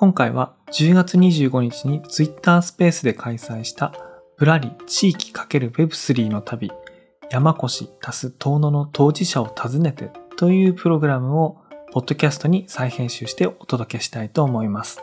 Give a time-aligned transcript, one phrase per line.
[0.00, 3.92] 今回は10月25日に Twitter スペースで開催した
[4.38, 6.72] ぶらり地域 ×Web3 の旅
[7.28, 11.58] 山越足す遠野の当事者を訪ねてというプログラムを
[11.92, 15.02] ポッドキャストに再編集してお届けしたいと思います。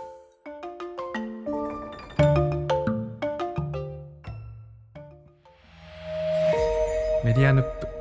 [7.23, 7.96] メディアヌップ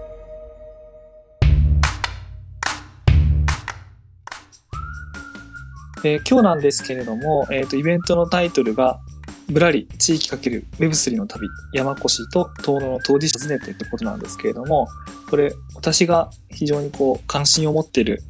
[6.04, 9.00] え、今日なんですけれども、えーと、イベントのタイトルが
[9.48, 14.88] 「ぶらり地域 ×Web3 の旅山古志と遠野の当事者訪ねて」ってことなんですけれども
[15.30, 18.22] これ私が非常にこう関心を持っている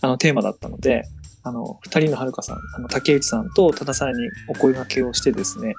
[0.00, 1.04] あのテーマだったので
[1.44, 5.74] あの2人のはるかさんあの竹内さんと多田さんにお声掛けをしてですね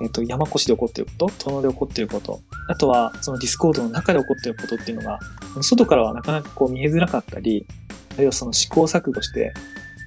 [0.00, 5.18] えっ、ー、と、山古志で起こっていること、遠野で起こっていること、あとはそのディスコードの中で起こっていることっていうのが、
[5.60, 7.66] 外からはなかなかこう見えづらかったり、
[8.14, 9.52] あるいはその試行錯誤して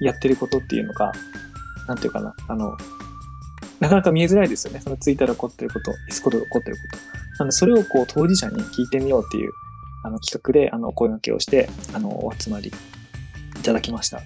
[0.01, 1.11] やってることっていうのが、
[1.87, 2.77] なんていうかな、あの、
[3.79, 4.79] なかなか見えづらいですよね。
[4.81, 6.97] そのツイッターで起こってること、ディスコードで起こってること。
[6.97, 9.51] なので、それをこう当事者に聞いてみようっていう、
[10.03, 12.71] あの企画で、あの、お声掛けをして、あの、お集まり
[13.59, 14.21] いただきました。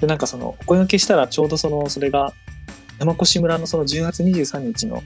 [0.00, 2.32] で、なんかその、お声掛けしたらちょうどその、それが、
[2.98, 5.02] 山古志村のその10月23日の、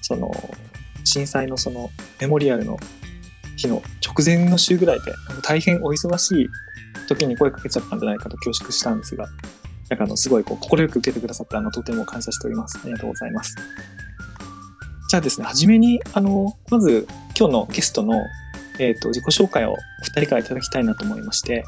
[0.00, 0.30] その、
[1.04, 2.78] 震災のそのメモリアルの
[3.56, 6.48] 日の直前の週ぐらいで、大変お忙しい
[7.06, 9.28] 時に声かけちゃったんじゃないかと恐縮したんですが、
[9.90, 12.78] なんかあの、すごいこう、快く受けてくださって、あの、とても感謝しております。
[12.82, 13.56] ありがとうございます。
[15.10, 17.06] じゃあですね、はじめに、あの、まず、
[17.38, 18.22] 今日のゲストの、
[18.78, 21.64] えっ、ー、と、自己紹介をお二人からいただきたいなと思いまして、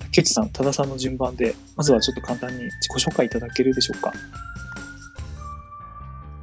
[0.00, 4.12] 竹内さん、多田さんの順番で、まずはちょっと簡単に自己紹介いただけるでしょうか。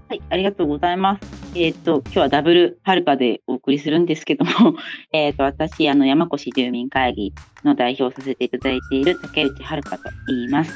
[0.09, 1.42] はい、ありがとうございます。
[1.55, 4.75] えっ、ー、と、今日はダブルはるかでお送りするんですけども、
[5.13, 10.73] えっと、私、あの、山越住民会議の代表をさせていただいている竹内はるかと言います。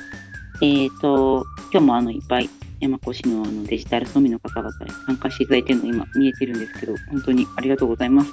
[0.61, 8.31] えっ、ー、と、今日もあの、いっぱい山越のあのデジタル村民の方々に参加していただいているの今見えてるんですけど、本当にありがとうございます。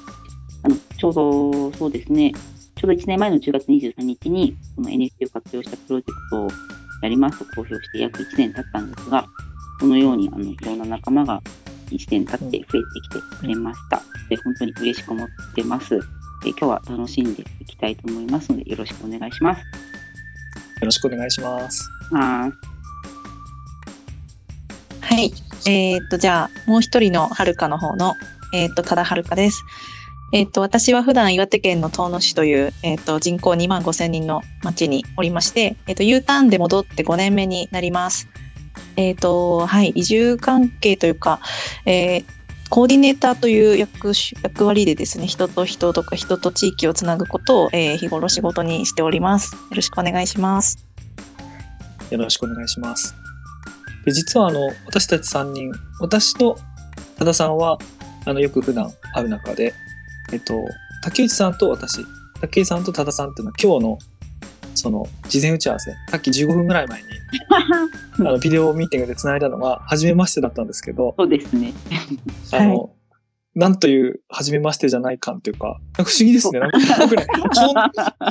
[0.65, 2.33] あの、ちょうどそうですね、
[2.75, 6.49] ちょうど1年前の10月23日に、この NFT を活用したプロジェクトを
[7.01, 9.27] やりますと公表して約1年経ったんですが、
[9.81, 11.41] このようにあのいろんな仲間が
[11.91, 14.03] 1年経って増えてきてくれました。
[14.29, 15.99] で本当に嬉しく思ってます。
[16.43, 19.61] で今日は楽しんでいきたいと思いますのでよろしくお願いします。
[19.61, 19.67] よ
[20.83, 21.89] ろしくお願いします。
[25.01, 25.33] はい。
[25.67, 28.15] えー、っと、じゃあ、もう一人のはるかの方の、
[28.53, 29.65] えー、っと、多田はるかです。
[30.33, 38.29] えっと、私は普段岩手県の遠野市という、えっと、人口2万5千人の町におりまして、えっと、U ターンで戻って5年目になります。
[38.97, 41.41] えっ、ー、と、はい、移住関係というか、
[41.87, 42.25] えー、
[42.71, 44.13] コーディネーターという役
[44.43, 49.55] 役割でですね、人と人とか人と地域をつなぐことを、えー、日頃仕事にしております。
[49.55, 50.85] よろしくお願いします。
[52.11, 53.15] よろしくお願いします。
[54.05, 56.59] で実はあの、私たち3人、私と
[57.19, 57.79] 多田さんは、
[58.27, 59.75] あの、よく普段会う中で、
[60.33, 60.55] えっと、
[61.03, 62.05] 竹内さんと私、
[62.41, 63.99] 竹内さんと多田さんっていうのは今日の
[64.75, 65.93] その事前打ち合わせ。
[66.11, 67.09] さっき15分ぐらい前に
[68.21, 71.73] あのビデオミーティングでつないだのが初めましてだったんですけどそうですね。
[72.53, 72.91] あの、はい。
[73.55, 76.59] なんという初めましてじゃない感というか、不思議ですね。
[76.59, 77.27] なんか僕ね、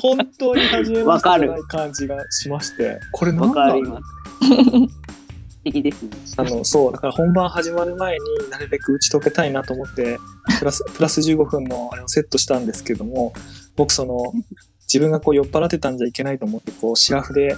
[0.01, 3.99] 本 当に初めましてじゃない感じがしまして、これ何だろう？
[5.63, 6.09] 敵ですね。
[6.37, 10.19] あの、そう、だから本番始まる前になるべく打ち解けたいなと思って、
[10.59, 13.33] プラス、プラス15分のあれをセットしたんですけども、
[13.75, 14.33] 僕その、
[14.93, 17.55] 自分がこう酔っ払ってたんじゃいけないと思って、こう、シラフで、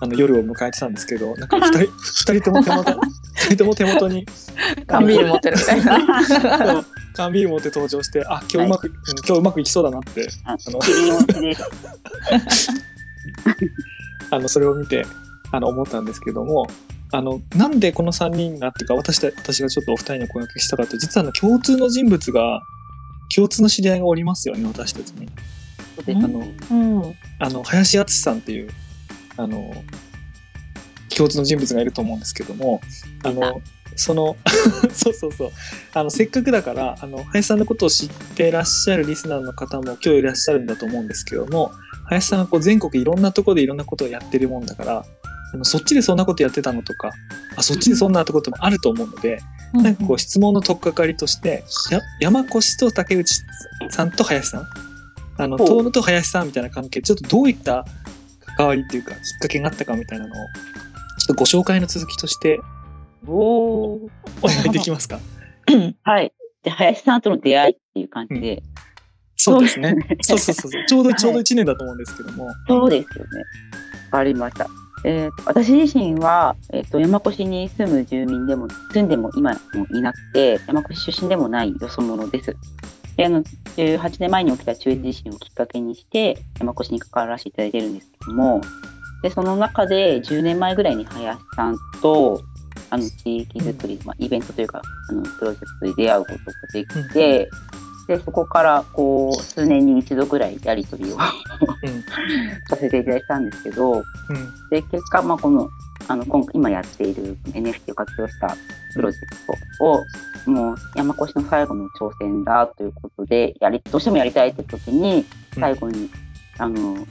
[0.00, 1.78] あの、夜を迎えてたんですけど、なんか二人、
[2.32, 3.00] 二人とも手元、
[3.34, 4.26] 二人とも手元に、
[4.88, 6.84] 缶ビール持ってるみたいな。
[7.14, 10.80] 缶ビール持って登場して、あ、今日うまく、はい、今日うまくいきそうだなって、あの、
[14.30, 15.06] あの、それを見て、
[15.52, 16.66] あの、思ったんですけども、
[17.12, 22.60] あの、なんでこの3人がっていうか、私た私がちょっとお二人の声掛けしたかと、実はあの、共通の人物が、
[23.32, 25.28] 共通の知り合いがおりますよね、私たちに。
[25.98, 26.38] あの、
[26.70, 26.74] う
[27.08, 28.70] ん、あの林敦さんっていう
[29.36, 29.72] あの
[31.14, 32.80] 共通の人物がいると思うんですけども
[33.24, 33.60] あの
[33.96, 34.36] その
[34.92, 35.50] そうそうそう。
[35.92, 41.70] あのせっかくだからあの林さんのことを知ってらっしゃるリスナーの方も今日いらっしゃるんだと思うんですけども
[42.06, 45.04] 林さんがこう全国いろんなところでいろんなことをやってるもんだから
[45.54, 47.12] あのそっちでそんなことやってたのとか
[47.56, 49.38] あそっちでそんなこともあると思うので、
[49.72, 51.62] うん、なんかこう質問の取っかかりとして
[52.18, 53.42] 山越と竹内
[53.90, 54.66] さんと林さん
[55.36, 57.84] あの遠野と林さんみたいな関係ちょっとどういった
[58.56, 60.44] 関わりっていうかきっかけがあったかみたいなのをちょ
[61.24, 62.60] っとご紹介の続きとして
[63.26, 64.08] おお
[64.44, 65.18] 願いできますか？
[66.04, 66.32] はい。
[66.62, 68.62] で林さんとの出会いっていう感じで、うん、
[69.36, 69.96] そうですね。
[70.22, 72.48] そうそうそうちょうどちょうど1年だと思うんですけども。
[72.68, 73.30] そうですよね。
[74.10, 74.66] わかりました。
[75.06, 82.56] えーと私自身は、えーと山越しに住む住民でも住んでも今もいなくて山越し出身でもないよそ者です。
[83.16, 83.42] であの
[83.76, 88.60] 18年前に起きた中越地震をきっかけにして山越しに関わらせていただいてるんですけども
[89.22, 92.42] でその中で10年前ぐらいに林さんと
[92.90, 96.38] あの地域づくり、まあ、イベントというかあのプロジェクトで出会うことが
[96.72, 97.48] できて、
[98.06, 101.20] でそこからこう数年に一度ぐらいやり取りをうん。
[102.68, 104.02] させていただいたんですけど、うん。
[104.70, 105.68] で結果、まあ、この
[106.08, 108.56] あの今今やっている NFT を活用した
[108.94, 109.36] プロジェク
[109.78, 110.04] トを
[110.46, 115.24] もう山越しの最後の挑戦だということでやりどうしてもやりたいって時に
[115.56, 116.10] うん最後に、
[116.58, 117.06] あの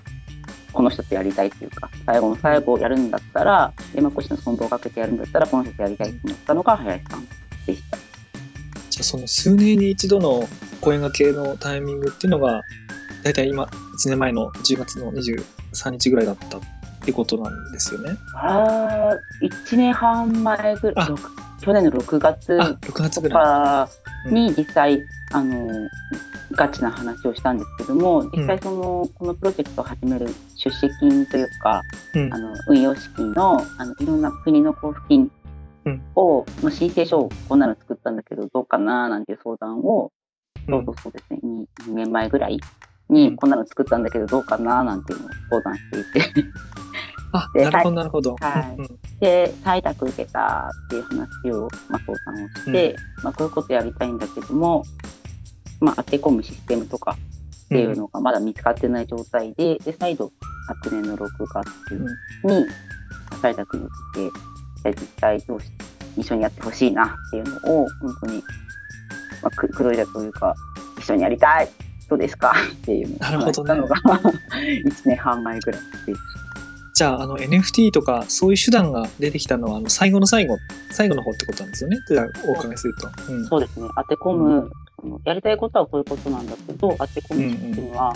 [0.74, 7.28] この人とやりたいっていうか最後の最後をやるんだったら山越しの存亡をかけてやるんだったらこの人とやりたいと思ったのが林さん
[7.66, 7.98] でした。
[8.90, 10.48] じゃあその数年に一度の
[10.82, 12.62] 声掛けのタイミングっていうのが
[13.24, 13.70] 大体今1
[14.10, 16.60] 年前の10月の23日ぐらいだった
[17.04, 18.18] ってことなんですよね。
[18.36, 21.16] あー1年半前ぐらいあ。
[21.60, 23.30] 去年の6月あ6月と。
[23.30, 23.88] か
[24.30, 25.02] に実際、
[25.34, 25.90] あの
[26.52, 31.82] ガチな話をしたんですけども実際その、このプロジェクトを始める出資金というか
[32.16, 32.34] うん。
[32.34, 35.30] あの運用資金のあのいろんな国の交付金
[35.86, 36.02] うん。
[36.16, 40.12] を、の申請書をこんなの作ったんだけどどうかななんていう相談を
[40.70, 42.60] そうそうそうですね 2, 2年前ぐらい
[43.10, 43.16] うん。
[43.16, 46.46] にこんなの作ったんだけどどうかななんていうのを相談していて
[47.34, 48.36] あでなるほどなるほど。
[48.40, 48.76] はい。
[48.78, 54.84] うんで採択受けたっていう話を、まあ、相談をして、まあ、こういうことやりたいんだけども、
[55.80, 57.16] まあ、当て込むシステムとか
[57.66, 60.32] っていうのがまだ見つかってない状態で、で再度
[60.68, 61.94] 昨年の6月
[62.44, 62.66] に
[63.42, 63.94] 採択に受
[64.84, 65.68] けて、で実際どうし
[66.18, 68.44] 一緒にやってほしいなっていうのを本当に、
[69.42, 70.54] まあ、く黒いだというか
[71.00, 71.70] 一緒にやりたい
[72.10, 72.54] どうですか？
[72.74, 73.70] っていうのをなるほどね。
[73.74, 74.20] 話したのが
[74.52, 76.20] 1年半前ぐらいです。
[76.94, 80.58] じゃああの NFT とかそういう手段が出てきたのはあの最後の最後
[80.92, 81.98] 最後の方ってことなんですよね？
[82.08, 83.10] じゃあお伺いすると。
[83.30, 88.14] うんそうですね当て込む、そのやりたいことはこういうことなんだけど当て込むシステムは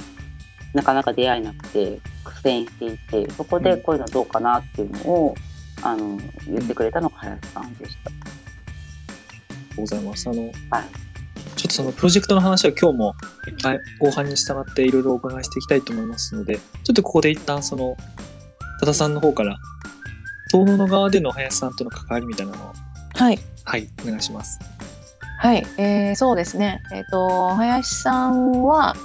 [0.73, 5.35] なかなか出会えなくて苦戦していてそこでこういうのどうかなっていうのを
[5.81, 8.11] あの言ってくれたのが林さんでした。
[9.75, 10.29] ございます。
[10.29, 11.07] あの、はい
[11.55, 13.15] ちょっとそのプロジェクトの話は今日も
[13.99, 17.97] 後半に従っていろいろお伺いしていきたいと思いますので、ちょっとここで一旦その、
[18.79, 19.57] 多田さんの方から、
[20.51, 22.73] 東能の側での林さんとの関わりみたいなのを、
[23.13, 23.39] はい。
[23.65, 24.59] はい、お願いします。
[25.39, 26.81] はい、えーそうですね。
[26.91, 28.95] えっ、と、林さんは、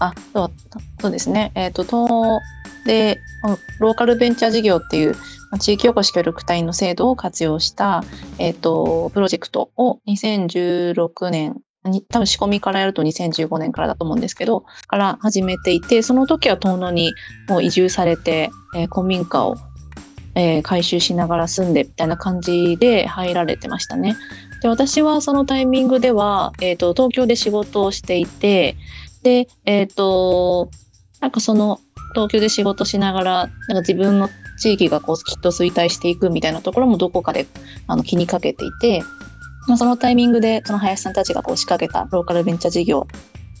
[0.00, 0.52] あ、そう
[1.00, 1.52] そうですね。
[1.54, 2.40] えっ、と、東
[2.86, 5.12] で、うんローカルベンチャー事業っていう、
[5.50, 8.02] まあ地域おこし協力隊の制度を活用した、
[8.38, 11.60] えっ、と、プロジェクトを2016年に、
[12.08, 17.12] 多分仕込みからやると2015年からだと思うんですけど、から始めていて、その時は遠野に
[17.48, 19.56] もう移住されて、えー古民家を、
[20.34, 24.16] えー改修しながら住んでみたいな感じで入られてましたね。
[24.62, 28.76] で私はそのタイミングでは、えー、と東京で仕事をしていて
[29.22, 30.70] でえっ、と
[31.20, 31.80] なんかその
[32.14, 37.46] 東京で仕事しながらなんか自分の地域がこうきっと衰退していくみたいなところもどこかで
[37.86, 39.02] あの気にかけていて、
[39.66, 43.06] まあ、そのタイミングでその林さんたちがこう仕掛けたローカルベンチャー事業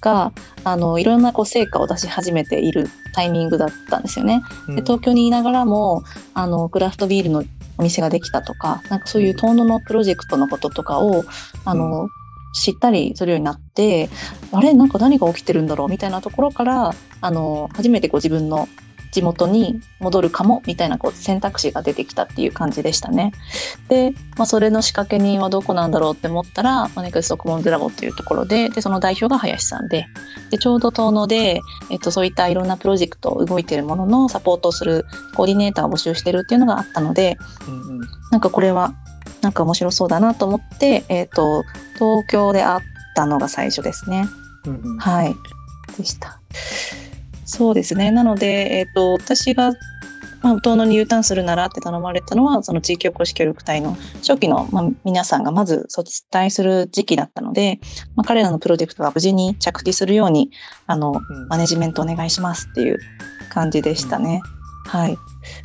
[0.00, 0.32] が
[0.64, 4.42] あのいろんなこう成果を出し始めているタイミングだったんですよね。
[4.68, 4.76] うん。
[4.76, 6.04] で東京にいながらも
[6.34, 7.44] あのクラフトビールの
[7.78, 11.24] お店ができたとかなんかそういう遠野のプロジェクトのこととかを
[11.64, 12.08] あの、
[12.54, 14.08] 知ったりするようになって
[14.52, 14.72] あれ？
[14.72, 15.88] なんか何が起きてるんだろう？
[15.88, 18.68] みたいなところからあの初めてこう自分の
[19.16, 23.32] 地元に戻るかもみたいなこう選択肢が出てきたっていう感じでしたね。
[23.88, 30.06] で、まあ、それの仕掛け人はどこなんだろうって思ったらマネクストコモンズラボっていうところででその代表が林さんで
[30.50, 38.94] でちょうど遠野で、えっと、そういったいろんなプロジェクト動いてるもののサポートをするコーディネーターを募集してるっていうのがあったのでうんうんなんかこれは
[39.40, 41.62] なんか面白そうだなと思って、えっと
[41.94, 42.80] 東京で会っ
[43.14, 44.26] たのが最初ですね。
[44.66, 45.34] うんうんはい。
[45.96, 46.40] でした。
[47.46, 48.10] そうですね。
[48.10, 49.72] なので、えっ、と、私が、
[50.42, 57.80] まあ、遠野に U ターンするならって頼まれたのは、その地域おこし協力隊の初期の、まあ、皆さんがまず卒退する時期だったので、
[58.16, 60.50] まあ、彼らのプロジェクトが無事に着地するように、
[60.86, 62.98] あの、うんマネジメントお願いしますっていう
[63.50, 64.42] 感じでしたね。
[64.86, 65.16] はい。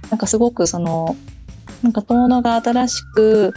[0.10, 1.16] なんかすごくその、
[1.82, 3.54] なんか遠野が新しく、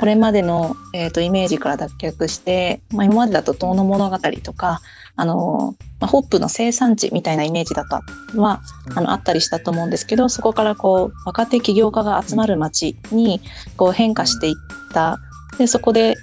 [0.00, 4.80] これまでの、えー、とイメージから脱却して、まあ、今までだと遠野物語とか、
[5.16, 8.02] あのまあ、ホップの生産地みたいなイメージだった
[8.38, 8.60] は、
[8.96, 13.40] あのあったりしたと思うんですけどそこからこう若手起業家が集まる街に
[13.76, 14.54] こう変化していっ
[14.92, 15.18] た。
[15.56, 16.16] でそこで、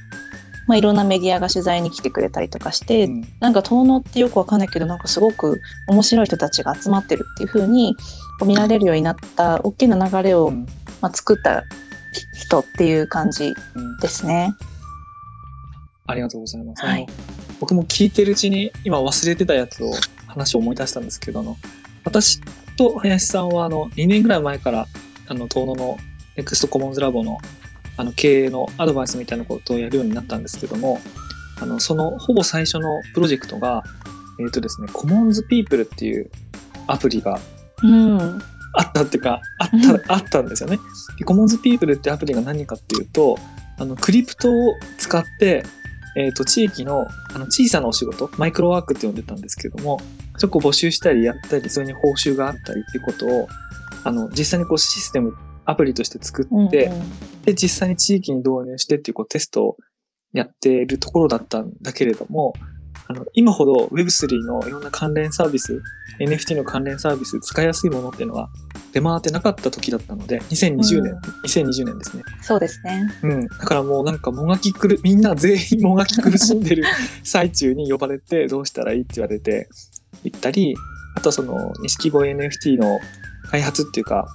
[0.67, 3.27] まあ、いろんなメディアが取材に来てくれたりとかして、うん。
[3.39, 7.95] なんか遠野ってよくわかんないけどなんかすごく面白い人たちが集まってるっていう風に
[8.39, 10.67] こう見られるようになった大きな流れを、うん。
[10.99, 11.63] まあ、作った
[12.33, 14.53] 人っていう感じうんですね。
[16.07, 16.85] ありがとうございます。
[16.85, 17.07] はい
[17.61, 19.93] 僕も聞いてるうちに今忘れてたやつを
[20.27, 21.55] 話を思い出したんですけどあの
[22.03, 22.41] 私
[22.75, 24.87] と林さんはあの2年ぐらい前から
[25.27, 25.97] あの東野の
[26.35, 27.37] NEXT コモンズラボの
[27.97, 30.99] あの経営のアドバイスみたいなことをやるようになったんですけども
[31.61, 33.83] あのそのほぼ最初のプロジェクトが
[34.39, 36.31] えっ、とですねコモンズピープルっていう
[36.87, 37.39] アプリが
[37.83, 38.41] うん。
[38.73, 40.79] あったっていうか、あった、うんあったんですよね。
[41.17, 43.37] でコモンズピープルってアプリが何かっていうと、
[43.77, 45.65] あの、クリプトを使って、
[46.15, 49.99] えっ、と、地域の、あの、小さなお仕事、マイクロワークって呼んでたんですけども、
[50.37, 53.47] そこを募集したりやったり、それに報酬があったりっていうことを、
[54.03, 56.91] あの、実際にこうシステム、アプリとして作うんって、
[57.45, 59.77] で、実際に地域に導入してっていうこうテストを
[60.33, 62.53] やっているところだったんだけれども、
[63.07, 65.81] あの、今ほど Web3 のいろんな関連サービス、
[66.19, 68.49] NFT の関連サービス使いやすいものっていうのは
[68.93, 72.23] 出回ってなかった時だったので、2020年、うん2020年ですね。
[72.41, 73.09] そうですね。
[73.23, 73.47] うん。
[73.47, 76.83] だからもうなんかもがき苦、みんな全員もがき苦しんでる
[77.23, 79.69] 最中に呼ばれてどうしたらいいって言われて
[80.23, 80.75] 行ったり、
[81.15, 82.99] あとはその錦鯉 NFT の
[83.49, 84.27] 開発っていうか、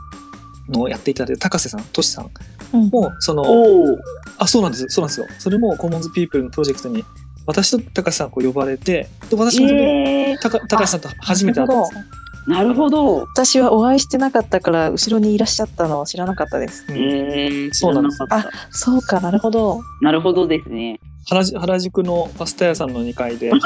[0.68, 2.30] のをやっていただいた高瀬さん、としさん
[2.72, 3.98] うんも、その、おお。
[4.38, 4.86] あ、そうなんです。
[4.88, 5.26] そうなんですよ。
[5.38, 7.04] それもコモンズピープルのプロジェクトに、
[7.46, 12.00] 私と高橋さんこう呼ばれて、で私もええ高高橋さんと初めて会ったんですよ。
[12.46, 13.26] なるほど。
[13.34, 16.84] 私はお会いしてなかったから後ろにいらっしゃったのを知らなかったです。
[16.88, 19.80] うんええそうなんです知らなかっそうか、なるほど。
[20.00, 21.00] たなるほどですね。
[21.28, 23.58] 原宿原宿のパスタ屋さんの2階で、 は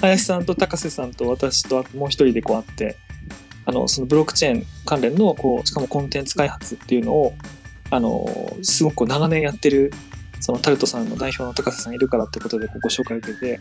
[0.00, 2.96] 林さんと高瀬さんと私とあともう一人でこう会って、
[3.66, 7.34] あの、そのブロックチェーン関連の、こう、しかもコンテンツ開発っていうのを、
[7.90, 8.26] あの、
[8.62, 9.92] すごくこう長年やってる、
[10.40, 13.60] そのタルトさんの代表の高瀬さんいるからってことでご紹介を受けて、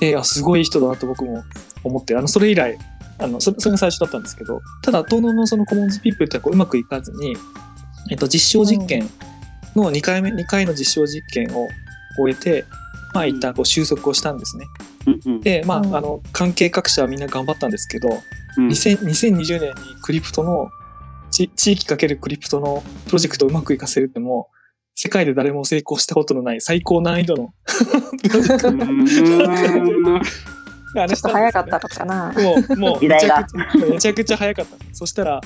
[0.00, 1.44] で、あ、すごい人だなと僕も
[1.82, 2.78] 思って、あの、それ以来、
[3.18, 7.36] あの、それそれが最初だったんですけど、ただ、東農のそのコモンズピープルってこううまくいかずに、
[8.10, 9.08] えっと、実証実験
[9.76, 11.68] の2回目、2回の実証実験を
[12.18, 12.64] 終えて、
[13.12, 14.66] まあ、一旦こう収束をしたんですね。
[15.06, 15.40] うんうん。
[15.40, 15.96] で、まあ、うん。
[15.96, 18.08] あの、関係各社はみんな頑張ったんですけど、
[18.56, 18.68] うん。
[18.68, 20.68] 2000 2020年にクリプトの、
[21.30, 24.54] ち地域かけるクリプトのプロジェクトをうまくいかせるってもう、
[24.96, 27.52] 世界で誰も成功したことのない最高難易度の
[28.22, 30.53] プロジェクト
[30.96, 32.32] あれちょっと早かったのかな。
[32.36, 34.76] もう、もう、 めちゃくちゃ、めちゃくちゃ早かった。
[34.92, 35.40] そしたら、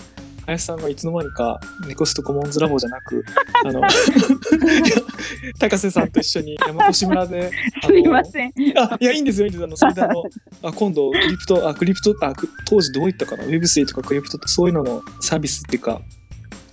[0.46, 3.22] 林さんがいつの間にか、ネコストコモンズラボじゃなく、
[3.66, 3.82] あの、
[5.58, 7.50] 高瀬さんと一緒に山越村で、
[7.86, 8.52] すいません。
[8.76, 9.66] あ、いや、いいんですよ、いいんですよ。
[9.66, 10.22] あの、それであの、
[10.62, 16.00] あ今度、クリプト、あ、クリプト、あ、く当時どういったかな ?Web3 とかクリプトってそういうののサービスっていうか、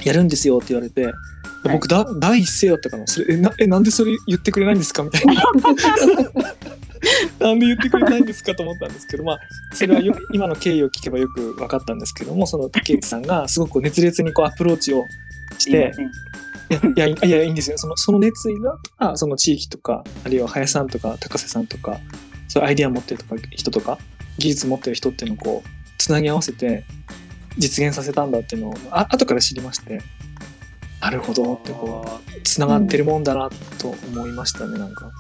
[0.06, 1.12] やるんですよって言われて、
[1.72, 3.08] 僕だ、第一声だったかな？
[3.08, 5.02] それ、え、な、え、なんでそれ言ってくれないんですか？
[5.04, 5.34] みたいな。
[7.40, 9.40] なんで言ってくれないんですかと思ったんですけど、まあ、
[9.74, 15.06] それはよ 今の経緯を聞けばよく分かったんですけども、その竹内さんがすごく熱烈にこうアプローチを
[15.58, 15.94] して、
[16.70, 17.78] いや、いや、いや、いいんですよ。
[17.78, 22.00] その、その熱意が、あその地域とか、あるいは林さんとか、高瀬さんとか、
[22.48, 24.00] そういうアイディア持ってるとか、人とか、
[24.38, 26.84] 技術持ってる人っていうのをこう、つなぎ合わせて、
[27.58, 30.02] 実現させたんだっていうのを、あ後から知りまして、
[31.02, 35.12] なるほどってこう、つながってるもんだなと思いましたね、なんか。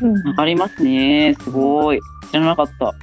[0.00, 1.36] うんわかりますね。
[1.40, 2.00] すごい。
[2.30, 2.94] 知らなかった。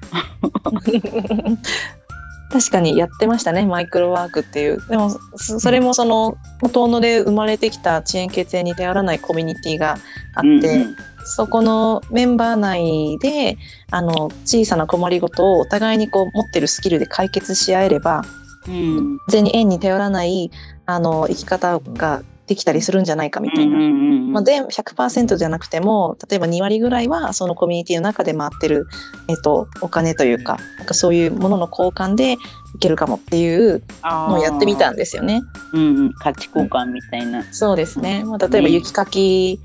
[2.51, 6.36] 確かにやってましたねマイクロワークっていうでもそそれもその
[6.74, 9.98] 遠野で生まれてきた遅延血縁に頼らないコミュニティが
[10.34, 10.96] あって、うんうん
[11.29, 13.58] そこのメンバー内で
[13.91, 18.24] あの小さな困りごとをお互いにこう持ってるスキルで解決し合えれば
[18.67, 20.50] うん完全に縁に頼らない
[20.86, 23.77] あの生き方ができたりするんじゃないかみたいな。
[23.77, 28.87] まあ、で100%じゃなくても例えば2割ぐらいはそのコミュニティの中で回ってる、
[29.27, 32.37] えっと、お金というかなんかそういうものの交換でい
[32.79, 35.41] けるかもっていうのをやってみたんですよね。
[35.73, 37.43] うんうん、価値交換みたいな。
[37.53, 39.59] そうですね、まあ、例えばね雪かき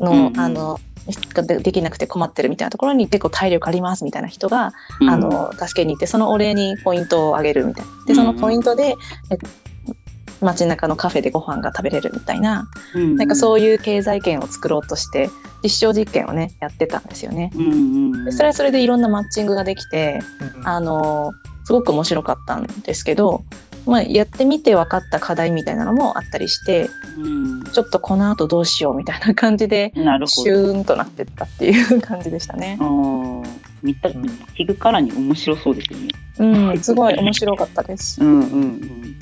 [0.00, 0.40] の,、うんうん。
[0.40, 0.80] あの
[1.34, 5.10] がでできなくて困ってるみたいなところに結構体力ありますみたいな人が、うん。
[5.10, 7.92] あの助けに行ってそのお礼にポイントをあげるみたいな。
[8.06, 8.96] でそのポイントで、
[9.30, 9.36] え
[10.44, 15.30] 街中のカフェでご飯が食べれるみたいなうんなんかそういう経済圏を作ろうとして
[15.62, 17.50] 実証実験をねやってたんですよね。
[17.54, 20.20] うんうんうんでそれはそれでいろんなマッチングができて
[20.58, 21.32] うんあの
[21.64, 23.44] すごく面白かったんですけど、
[23.86, 32.78] まあ、やってみて分かった課題みたいなのもあったりしてうんちょっとこの後どうしようみたいな感じでシューンとなってったっていう感じでしたね。
[33.82, 34.22] 見た、うん
[34.56, 36.08] 聞くからに面白そうですよね。
[36.38, 38.22] うん、すごい面白かったです。
[38.22, 39.16] うんうんうん。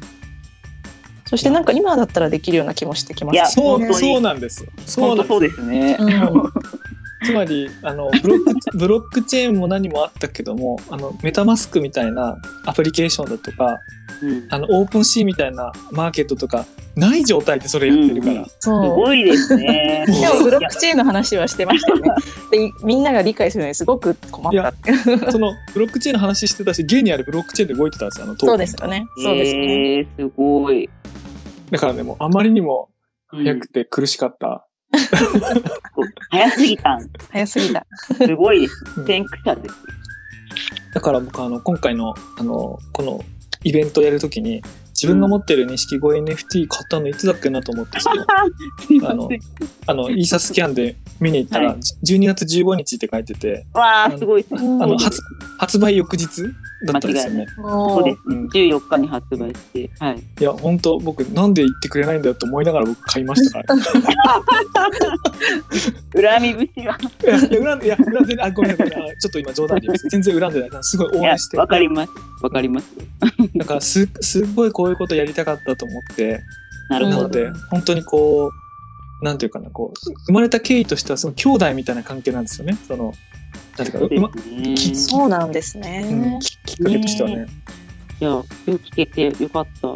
[1.30, 3.54] そしてなんか今だったらできるような気もしてきまいやす。
[3.54, 4.70] そう、そうなんですよ。
[4.84, 5.96] そうなん本当ですそうですね。
[6.00, 6.52] うん
[7.22, 13.78] つまりあのブロック ブロックチェーンも何もあったけどもあのメタマスクみたいなアプリケーションだとか
[14.22, 18.40] うんあの、オープンシーみたいなマーケットとか、ない状態でそれやってるから。
[18.40, 18.94] うんすそう。
[18.96, 20.04] ごいですね。
[20.06, 22.10] でもブロックチェーンの話はしてましたよね。
[22.50, 25.30] でみんなが理解するのにすごく困ったって。
[25.30, 29.06] その、ブロックチェーンの話してたし、現にあるブロックチェーンで動いてたんですよ、あの、そうですよね。
[29.22, 29.98] そうですね。
[29.98, 30.90] えー、すごい。
[31.70, 32.90] だからね、もうあまりにも
[33.32, 34.66] うん早くて苦しかった。
[36.30, 37.10] 早すぎたん。
[37.30, 37.86] 早すぎた。
[38.16, 38.68] すごい。
[39.06, 39.74] 先駆者です。
[40.94, 43.24] だから僕、あの、今回の、あの、この
[43.62, 44.62] イベントやるときに、
[45.00, 48.26] 自分が持ってる錦鯉 NFT 買ったのいつだっけなと思って、その、
[49.08, 49.28] あの。
[49.86, 54.44] あの、イーサスキャンで見に行ったら、はい12月15日って書いてて、わあ、すごい。
[54.50, 55.20] あの、発、
[55.58, 56.42] 発売翌日
[56.86, 57.46] だったんですよね。
[57.56, 58.48] そうですうんね。
[58.52, 59.90] 14日に発売して。
[59.98, 60.18] はい。
[60.18, 63.80] いや、本当僕、なんで言ってくれないんだよと思いながら僕買いましたから。
[66.38, 66.98] 恨み節が。
[66.98, 68.86] いや、恨んで、いや、恨んで、あ、ごめんなさい。
[68.86, 69.88] あちょっと今冗談で。
[70.10, 70.70] 全然恨んでない。
[70.82, 71.58] すごい応援して。
[71.58, 72.12] わかります。
[72.42, 72.86] わかります。
[73.56, 76.40] だから、す、すっごいこういうことやりたかったと思って、
[76.88, 77.16] なるほど。
[77.18, 78.50] なので、本当にこ
[79.20, 82.78] う、なんていうかな、こう、生まれた経緯としては、その兄弟みたいな関係なんですよね。
[82.88, 83.12] その、
[83.80, 84.74] なんていうか、そううま、ですね。
[84.74, 86.38] きそうなんですうんね。
[86.42, 87.46] ききっかけとしてはね。
[88.20, 89.94] いや、よく聞けてよかった。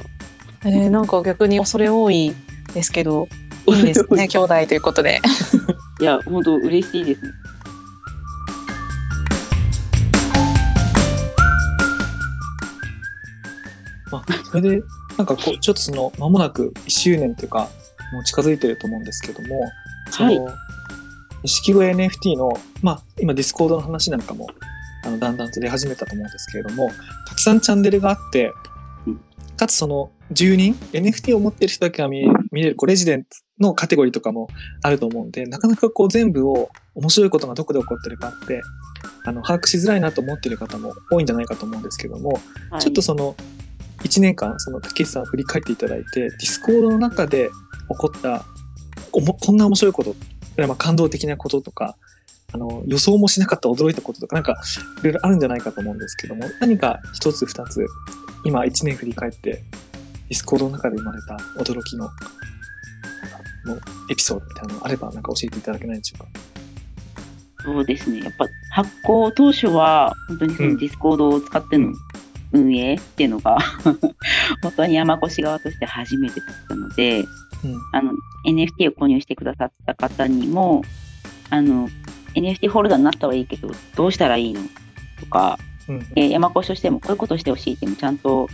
[0.68, 2.34] えー、なんか逆に恐れ多い
[2.72, 3.28] ですけど、
[3.66, 5.20] いいですね、兄弟ということで。
[6.00, 7.30] いや、本当嬉しいですね。
[14.10, 14.82] まあ、それで、
[15.18, 17.68] なんかこう、ちょっとその、間もなく1周年というか、
[18.12, 19.60] もう近づいてると思うんですけども、
[20.10, 20.48] その、
[21.44, 22.50] 錦鯉 NFT の、
[22.82, 24.46] まあ、今ディスコードの話なんかも、
[25.04, 26.90] あの、だんだんと出始めたと思うんですけれども、
[27.28, 28.52] たくさんチャンネルがあって
[29.06, 29.20] うん、
[29.56, 33.28] かつその、住人、NFT を持ってる人だけが見え見れる、こう、レジデント
[33.60, 34.48] のカテゴリーとかも
[34.82, 38.62] あると思うんで、なかなかこう、全部を、面白いことがどこで起こってるかって、
[39.26, 42.80] あの、把握しづらいなと思ってる方も多いんじゃないかと思うんですけども、はい。
[42.80, 43.36] ちょっとその、
[44.02, 47.50] 1年間、その、竹内さん振り返っていただいて、ディスコードの中で
[47.88, 48.44] 起こった、
[49.10, 50.16] こんな面白いこと、
[50.56, 51.96] まあ、感動的なこととか、
[52.52, 54.60] あの、予想もしなかった驚いたこととか、なんか、
[55.00, 57.84] いろいろあるんじゃないかと思うんですけども、何か一つ二つ、
[58.44, 62.22] 今1年振り返って、ディスコードの中で生まれた驚きの、なんか、
[63.66, 66.26] もう、エピソードみたいなのがあれば、なんか教えていただけないでしょうか？
[67.64, 68.20] そうですね。
[68.20, 71.92] やっぱ発行当初は、本当にそのディスコードを使っての
[72.52, 73.58] 運営っていうのが、
[74.62, 77.24] 本当に山古志側として初めてだったので、
[77.64, 77.80] うん。
[77.92, 78.12] あの、
[78.46, 80.82] NFT を購入してくださった方にも、
[81.50, 81.88] あの、
[82.34, 84.60] NFT ホルダーになったはいいけど、どうしたらいいの
[85.20, 86.06] とか、うん。
[86.16, 88.48] えー山古志としてもこういうことしてほしいっていうのをちゃんと、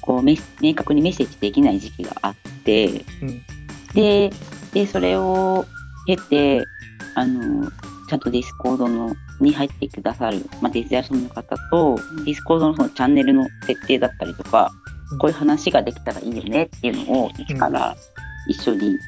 [0.00, 0.36] こう、明
[0.74, 2.34] 確にメッセージできない時期があっ
[2.64, 3.42] て、うん。
[3.94, 4.30] で、
[4.72, 5.64] で、それを
[6.06, 6.64] 経て、
[7.14, 7.70] あの、
[8.08, 17.96] ちゃんとディスコードのに入ってくださる、まあ、デジタル村民の方と、ディスコードのそのチャンネルの設定だったりとか、うんこういう話ができたらいいよねっていうのを一から
[18.48, 18.98] 一緒に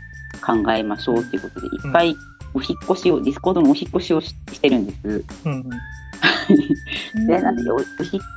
[0.45, 2.15] 考えましょうっていうことで、一回
[2.55, 5.25] お引っ越しを、ディスコードのお引っ越しをししてるんです。
[5.45, 5.65] うん。
[7.27, 7.89] で、なんでおお引っ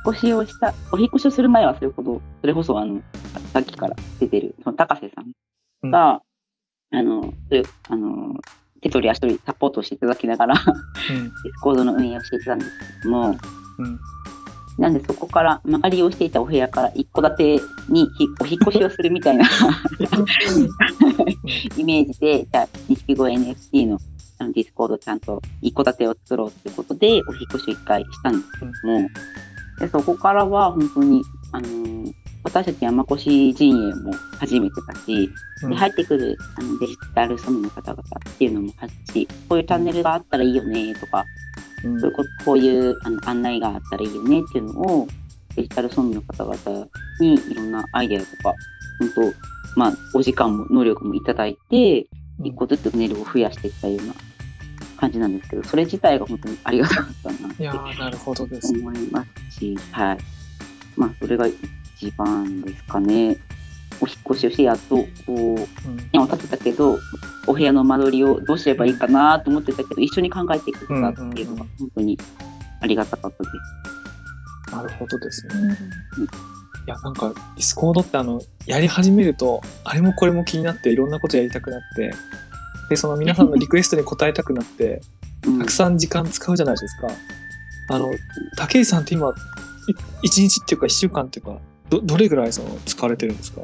[0.08, 3.00] 越しをした、お引っ越しをする前はそれほど、それこそあの、
[3.52, 5.22] さっきから出てる、その高瀬さ
[5.86, 6.22] んが、
[6.92, 8.34] あの、そういうあの、
[8.80, 10.54] 手取り足取りサポートしていただきながら、
[11.08, 11.22] うん。
[11.22, 12.70] ディスコードの運営をしていたんです
[13.02, 13.36] けども、
[13.78, 13.98] うん。
[14.78, 19.48] なんでそこから、まあ、利用していたお部屋から一戸建てにひお引っ越しをするみたいな
[21.76, 23.98] イメージで、じゃあ、錦鯉 NFT の
[24.38, 27.22] あのディスコードちゃんと一戸建てを作ろうということで、お引っ
[27.54, 29.08] 越しを一回したんですけども、
[29.80, 33.18] でそこからは本当に、あのー私たち山古志
[33.52, 35.30] 陣営も初めてだし、
[35.64, 35.70] うん。
[35.70, 41.24] で入ってくるあのデジタル村民の方々っていうのもあるし、こういうチャンネルがあったらいいよねとか、
[41.84, 45.06] うんそういうこういうあの案内があったらいいよねっていうのを
[45.56, 46.86] デジタルソムの方々
[47.20, 48.54] にいろんなアイデアとか、
[48.98, 49.32] 本
[49.74, 52.06] 当、まあ、お時間も能力もいただいて、
[52.42, 54.14] 一個ずつネルを増やしていったような
[54.98, 57.62] 感じなんですけど、それ自体が本当にありがたかったなって。
[58.70, 60.18] 思いますし、はい。
[60.96, 61.46] まあ、それが
[62.00, 63.38] 一番ですかね。
[64.00, 65.58] お引っ越しをして、やっと、こう、うん。
[66.12, 66.98] 縁を立てたけど、
[67.46, 72.18] お部屋の間取りをどうすればいいかなと思ってたけど、一緒に考えてくれたっていうのが、本当に
[72.80, 73.50] ありがたかったで
[74.70, 74.74] す。
[74.74, 75.52] なるほどですね。
[76.86, 82.12] いや、なんか、ディスコードってあの、やり始めると、あれもこれも気になって、いろんなことやりたくなって、
[82.90, 85.00] で、その皆さんのリクエストに応えたくなって、
[85.46, 87.08] うんたくさん時間使うじゃないですか。
[87.88, 88.10] あの、
[88.56, 89.32] 竹井さんって今、い
[90.22, 91.58] 一日っていうか一週間っていうか、
[91.90, 93.62] ど、どれぐらいその、使われてるんですか？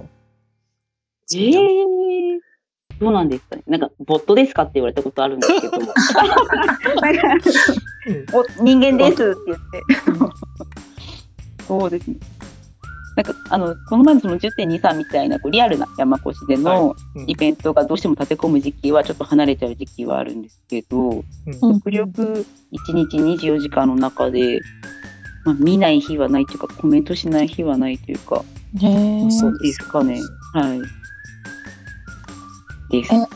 [1.35, 2.39] ええー、
[3.01, 3.63] どうなんですかね。
[3.67, 5.79] なんか、ボットですかって言われたことあるんですけど、
[8.35, 9.63] お人間ですって言って。
[11.67, 12.17] そうですね。
[13.15, 21.25] なんかあのこの前のその10.23みたいなこうリアルな山越しでのうんイベントがどうしても立て込む時期はちょっと離れちゃう時期はあるんですけど、うんうん
[21.81, 24.61] 極力1日24時間の中で、
[25.45, 28.45] まあ、見ない日はないというかコメントしない日はないというか。
[28.81, 30.21] そうですかね
[30.55, 30.81] はい
[32.91, 33.15] です。
[33.15, 33.27] え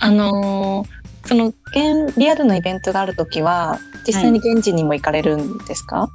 [0.00, 6.08] あのーその現リアルのイベントがあるときは実際に現地にも行かれるんですか？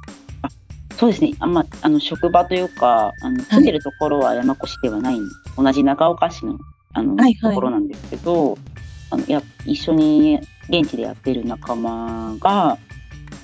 [0.98, 5.18] そうですねあ,、まあ、あの職場というかあの住んでるところは山越しではない、
[5.56, 6.58] 同じ長岡市の
[6.94, 8.58] あの、はいはいところなんですけど
[9.10, 12.78] あのや一緒に現地でやってる仲間が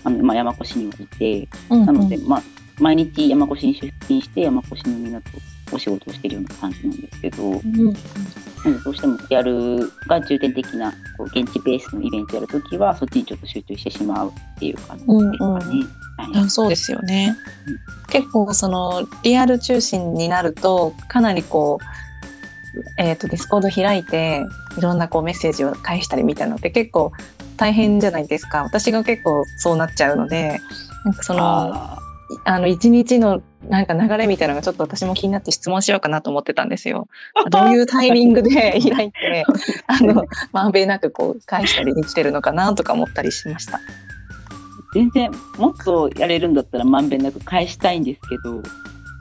[0.05, 2.43] あの、まあ、山古志にはいてうんなので、まあ、
[2.79, 5.31] 毎日山古志に出勤して山古志のみなと
[5.73, 7.95] お仕事をしてるような感じなんですけど、うん
[8.85, 15.39] どうしてもやるが重点的なこう現地ベースのイベントやるときはそっちにちょっと集中してしまうっていう感じですかね。
[15.41, 17.35] うんはいあそうですよね。
[18.09, 24.45] 結構そのリアル中心になるとかなりこう、えっ、とディスコード開いて
[24.77, 27.13] いろんなこうメッセージを返したりみたいなのって結構
[27.61, 28.63] 大変じゃないですか。
[28.63, 30.61] 私が結構そうなっちゃうので、
[31.05, 31.99] なんかそのあ
[32.47, 37.07] あの一日のなんか流れみたいなのがちょっと私も気になって質問しようかなと思ってたんですよ。
[37.51, 39.45] どういうタイミングで 開いて
[39.87, 43.79] あのまんべんなくこう返したりできてるのかなとか思ったりしました。
[44.95, 48.63] 全然もっとやれるんだったらまんべんなく返したいんですけど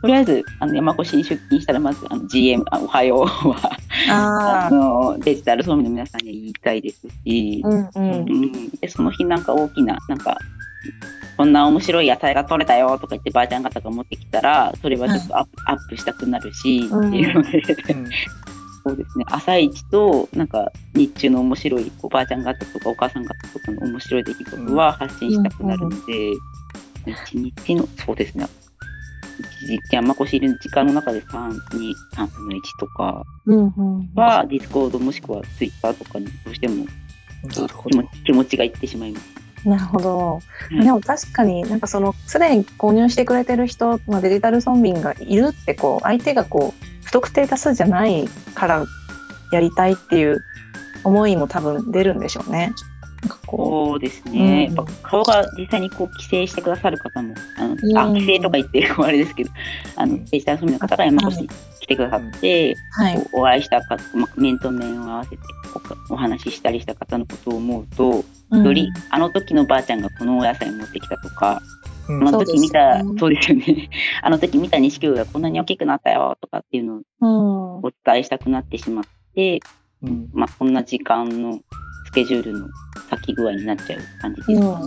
[0.01, 3.77] とりあえずあの山越しに出勤したらまずあの GM あおはようは
[4.09, 8.13] ああのデジタル総務の皆さんには言いたいですし、うんうん。
[8.13, 8.69] うん。
[8.69, 10.38] でその日なんか大きななんか
[11.35, 17.09] こんな面白い野菜が取れたよとか言ってばあちゃん方が持ってきたらそれはちょっとアップ,、アップしたくなるし、うん。
[17.09, 17.59] っていうので。
[17.93, 18.07] うん。
[18.85, 19.25] そうですね。
[19.27, 26.31] 朝一となんか日中の面白いおばあちゃん方とかお母さん方とかの面白い出来事は発信したくなるので、
[27.05, 28.47] 一日のそうですね
[29.91, 36.86] 山古志いる時間の中で3に3分の1とかうんうんはディスコードもしくはツイッターとかにどうしても
[37.47, 39.39] 気持、気持ちがいってしまいます。
[39.65, 40.17] なるほど。
[40.36, 48.86] はいでも確かになんかそのすでに購入してくれてる人、まあ、デジタル村民がいるってこう相手がこう不特定多数じゃないから
[49.52, 50.43] やりたいっていう
[51.04, 52.73] 思いも多分出るんでしょうね。
[53.21, 59.51] なんかこそうですね、うんやっぱ顔が実際にこう帰省してくださる方も、あのうんあ帰省とか言ってあれですけど、
[59.95, 61.49] あのデジタル村民の方が山越しに
[61.82, 63.27] 来てくださって、うはい。
[63.34, 65.38] お会いしたか、まあ、面と面を合わせて
[66.10, 68.23] おお話ししたりした方のことを思うと、
[68.58, 71.62] よりあの時のばあちゃんがこのお野菜持ってきたとか、
[72.08, 72.27] うん。
[72.27, 73.89] あの時見たそうですよね。
[74.21, 79.03] あの時見た錦鯉がこんなに大きくなったよとかっていうのをうん、お伝えしたくなってしまっ
[79.36, 79.60] て、
[80.01, 80.29] うん。
[80.34, 81.60] まあ、こんな時間の
[82.09, 82.67] スケジュールの
[83.07, 84.85] 先具合になっちゃう感じですかね。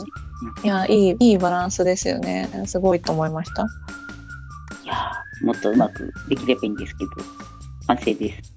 [0.64, 2.48] いやいいいいバランスですよね。
[2.66, 3.62] すごいと思いました。
[4.82, 7.10] いやーもっとうまくできればいいんですけど、
[7.86, 8.52] 完成です。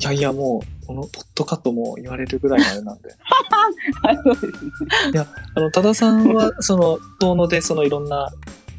[0.00, 3.08] いやいや、もう、このポットカットも言われるぐらいのあれなんで。
[4.02, 5.26] はい、そうですね。
[5.54, 8.30] あの、多田さんは、その、遠野で、そのいろんな、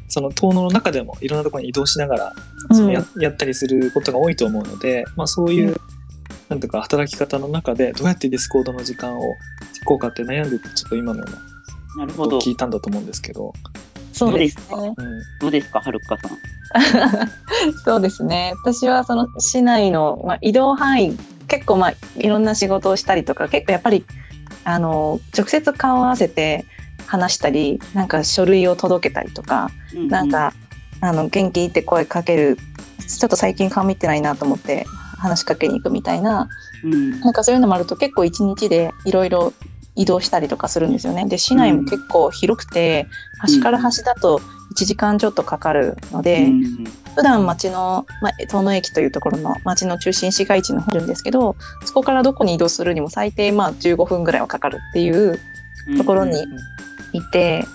[0.08, 2.34] その遠野の中でもいろんなところに移動しながら、
[2.72, 5.76] そのややったりすることが多いと思うので、まあそういう、う
[6.50, 12.42] なんとか働き方の中で、どうやってディスコードの時間を聞こうかって悩んでて、ちょっと今のようななるほどことを。
[12.42, 13.54] 聞いたんだと思うんですけど、
[14.14, 14.64] そうですね。
[14.98, 15.22] うん。
[15.42, 17.28] どうですか、はるかさん？
[17.84, 18.54] そうですね。
[18.64, 24.06] 私はその市内の、まあ、移動範囲結構まあいろんな仕事をしたりとか結構やっぱり
[24.64, 26.66] あの直接顔を合わせて
[27.08, 30.54] 話したりなんか書類を届けたりとか、うなん、か
[31.02, 32.58] あの元気って声かける
[33.08, 34.86] ちょっと最近顔見てないなと思って
[35.18, 36.50] 話しかけに行くみたいな。
[36.84, 39.54] うん、なんかそういうのもあると結構一日でいろいろ
[39.96, 41.26] 移動したりとかするんですよね。
[41.26, 43.08] で市内も結構広くて、
[43.40, 44.40] 端から端だと
[44.76, 46.84] 1時間ちょっとかかるので、うん。
[47.16, 55.40] 普段町の、まあ、遠野駅というところの町の中心市街地の方にいるんですけどそこからどこに移動するにも最低まあ15分ぐらいはかかるっていう
[55.98, 56.44] ところに
[57.14, 57.66] いて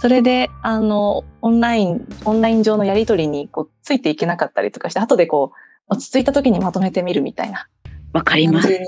[0.00, 7.68] それであのオンラインオンライン上のやり取りにこうついていけなかったりとかして後でこう落ち着いた時にまとめてみるみたいな。
[8.12, 8.68] わかります。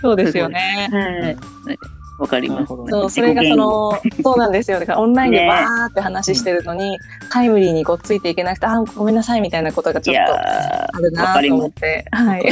[0.00, 0.88] そうですよね。
[0.92, 1.78] はい。
[2.18, 2.66] わかります。
[2.66, 4.80] そうそれがそのそうなんですよ。
[4.80, 5.48] だからオンラインでね。
[5.48, 6.98] バーって話してるのに、
[7.30, 12.04] タイムリーにこうついていけなくてあごめんなさいみたいなことがちょっとあーるなと思って。
[12.10, 12.48] はい。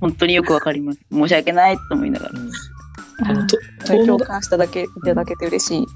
[0.00, 1.00] 本当によくわかります。
[1.10, 2.50] 申し訳ないと思いながら、うん。
[3.22, 3.58] あのと
[4.06, 5.86] 共感しただけいただけて嬉しい。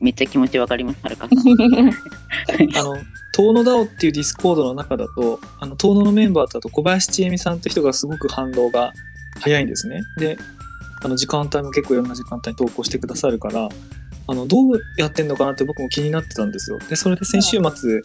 [0.00, 1.38] めっちゃ気持ちわかります、はるかさん。
[2.78, 2.96] あの、
[3.32, 8.92] 遠野 DAO っていうディスコードの中だと、あの、遠野のメンバーだと小林千恵美さんって人がすごく反応が
[9.40, 10.02] 早いんですね。
[10.18, 10.38] で、
[11.02, 13.68] あの、時間帯も結構いろんな時間帯に投稿してくださるから、
[14.28, 16.78] あのどうやってんのかなって僕も気になってたんですよ。
[16.78, 18.02] でそれで先週末、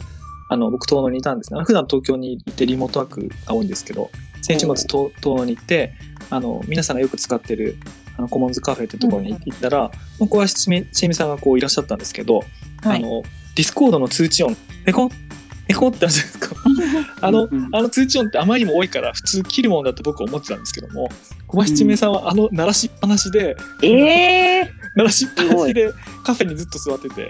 [0.49, 1.61] あの僕遠野にいたんですね。
[1.63, 4.09] 普段東京にいてリモートワークが多いんですけど
[4.41, 5.93] 先週末遠遠野に行って
[6.29, 7.75] あの皆さんがよく使ってる
[8.17, 12.39] あのコモンズカフェってところに行ったら、もう小林ちえみさんがこういらっしゃったんですけど、
[12.84, 12.97] はい。
[12.97, 13.23] あの
[13.56, 15.10] ディスコードの通知音ペコン？
[15.67, 16.56] ペコンってあるじゃないですか。
[17.21, 21.10] あのうんあの通知音ってあまりにも多いから普通切るもんだと僕は思ってたんですけども
[21.47, 25.89] 小林ちえみさんはあの鳴らしっぱなしで、ええ 鳴らしっぱなしで
[26.26, 27.30] カフェにずっと座ってて。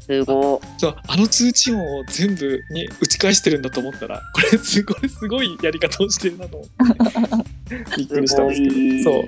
[0.00, 6.68] すごそうあの通知音を全部に打ち返してるんだと思ったらこれすごいすごいやり方をしてるなと思っ
[7.68, 8.08] てびっい。
[8.08, 8.74] くりしたんですけど。
[8.74, 9.02] い。
[9.04, 9.24] そう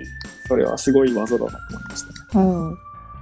[0.53, 2.39] それはすごい技だなと思いました。
[2.39, 2.79] うん、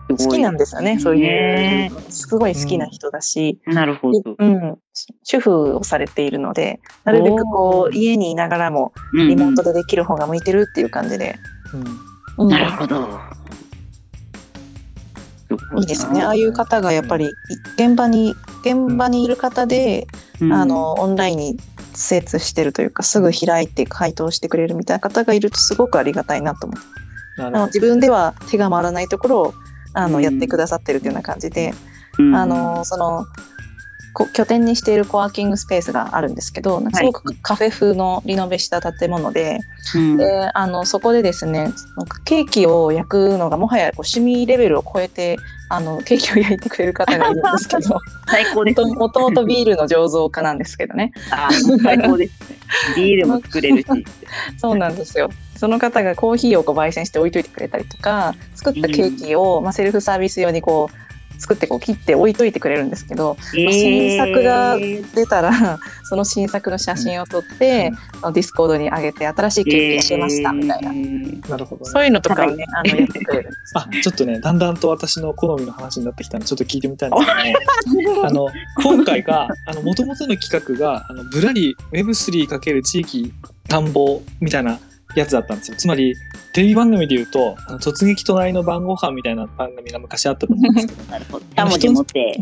[0.08, 1.92] 好好きなんですよね、そういうね。
[2.08, 4.34] すごい好きな人だし、なるほど。
[4.36, 4.78] うん、
[5.22, 11.36] 主婦をされているので、なるべくこう家にいながらもリモートでできる方が向いてるっていう感じで、
[12.36, 12.46] うん。
[12.46, 12.50] うん。
[12.50, 13.08] なるほど。
[15.78, 16.22] いいですね。
[16.24, 17.30] ああいう方がやっぱり
[17.76, 20.08] 現場に現場にいる方で、
[20.40, 20.52] うん。
[20.52, 21.56] あのオンラインに
[21.94, 26.99] 精通してるというかすぐ開いて回答してくれるみたいな方がいるとすごくありがたいなと思って
[27.46, 29.54] あの自分では手が回らないところを
[29.94, 30.24] あのうん。
[30.24, 31.72] やってくださってるというような感じで、
[32.18, 32.34] うん。
[32.34, 33.26] あのその
[34.12, 39.60] こ拠点にしているコワーキングスペースがあるんですけどすごくカフェ風のリノベした建物で,、
[39.94, 40.16] うん。
[40.16, 41.72] であのそこでですね
[42.24, 45.36] ケーキを焼くのがもはやこう趣味レベルを超えて
[45.68, 48.94] あのケーキを焼いてくれる方がいるんですけど 最高ですね。
[48.94, 51.12] もともとビールの醸造家なんですけどね。
[51.30, 52.56] あー最高ですね。
[52.96, 53.86] ビールも作れるし。
[54.58, 70.92] そうなんですよその方がコーヒーをこう焙煎して置いといてくれたりとか作ったケーキを、まあ、セルフサービス用にこう作ってこう切って置いといてくれるんですけど新作が出たら その新作の写真を撮って、あのディスコードに上げて新しいケーキ焼けましたみたいな、
[71.50, 71.90] なるほどね。
[71.90, 78.48] そういうのとかをねあのやってくれるんですあちょっとねだんだんと私の好みの話になってきたのでちょっと聞いてみたいんですけども あの
[78.82, 79.48] 今回が
[79.84, 83.32] もともとの企画があのぶらり Web3× 地域
[83.68, 84.80] 探訪みたいな
[85.16, 85.76] やつだったんですよ。
[85.76, 86.14] つまり
[86.52, 91.02] テレビ番組で言うと「あの突撃隣の晩ご飯みたいな番組が昔あったと思うんですけど。
[91.10, 91.44] なるほど。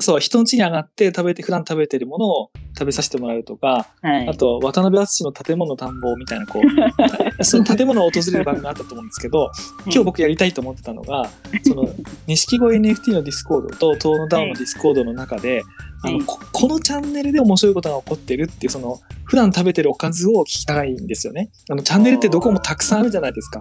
[0.01, 4.35] そう人の家に上がって食べて普段食べてるものを食べさせてもらうとかはいあ。
[4.35, 6.65] と渡辺淳の建物探訪みたいなこう
[7.45, 9.51] その建物を訪れる番組があったと思うんですけど
[9.87, 11.29] 今日僕やりたいと思ってたのが
[11.65, 11.89] その
[12.27, 15.63] 錦鯉 NFT のディスコードと遠野 DAO のディスコードの中で、
[16.03, 21.51] あはいのここのチャンネルで面白いことが起こってるっていうその普段食べてるおかずを聞きたいんですよね。
[21.69, 23.61] あのチャンネルってどこもたくさんあるじゃないですか。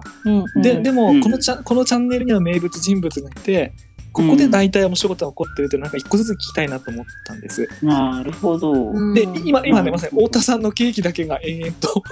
[0.62, 3.72] ででもうんこのチャこのチャンネルには名物人物がいて
[4.18, 7.68] ここで大体面白いことが起こってるっていうのなんか一個ずつ聞きたいなと思ったんです。
[7.82, 8.72] なるほど。
[8.72, 12.02] うんで今今ねまさに太田さんのケーキだけが延々と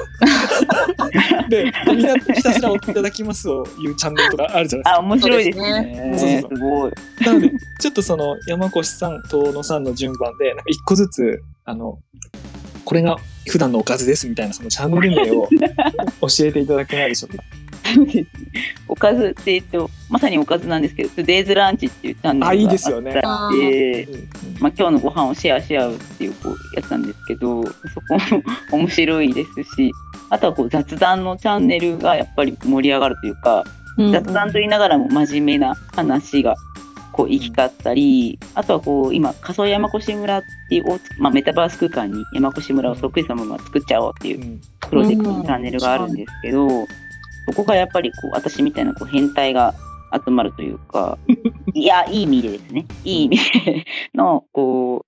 [1.50, 4.94] でみんなひたすらおいただきますを言うチャンネルとかあるじゃないですか。
[4.94, 5.58] あ、面白いです
[6.20, 6.92] そうそうすごい。
[7.24, 11.98] なので、ちょっとその山越さん、遠野さんの順番で、なんか一個ずつ、あの、
[12.84, 13.16] これが
[13.48, 15.48] 普段のおかずですみたいな、そのチャンネル名を
[16.20, 17.42] 教えていただけないでしょうか。
[17.94, 18.26] そうですね
[18.88, 23.20] おかずって言うと、まさにおかずなんですけど、トゥデイズランチっていうチャンネルがあいいですよね。
[23.24, 24.28] あってうんうん
[24.60, 27.72] まあ、今日のご飯をシェアし合うっていうこうやつなんですけどそ
[28.08, 28.18] こ
[28.72, 29.92] も面白いですし
[30.30, 33.64] あとはこう雑談のチャンネルがやっぱり盛り上がるというか
[33.98, 34.12] うん。
[34.12, 36.54] 雑談と言いながらも真面目な話が
[37.12, 40.84] こう行き交ったりあとはこう今仮想山越村っていう、
[41.18, 44.60] まあ、メタバース空間に山越村をそっくりさまま作っちゃおうっていううん。
[44.88, 46.86] プロジェクトのチャンネルがあるんですけど、
[47.46, 49.74] そこがやっぱりこう私みたいなこう変態が
[50.12, 51.18] 集まるというか、
[51.74, 55.06] いや、いい意味でですね、いい意味でのこう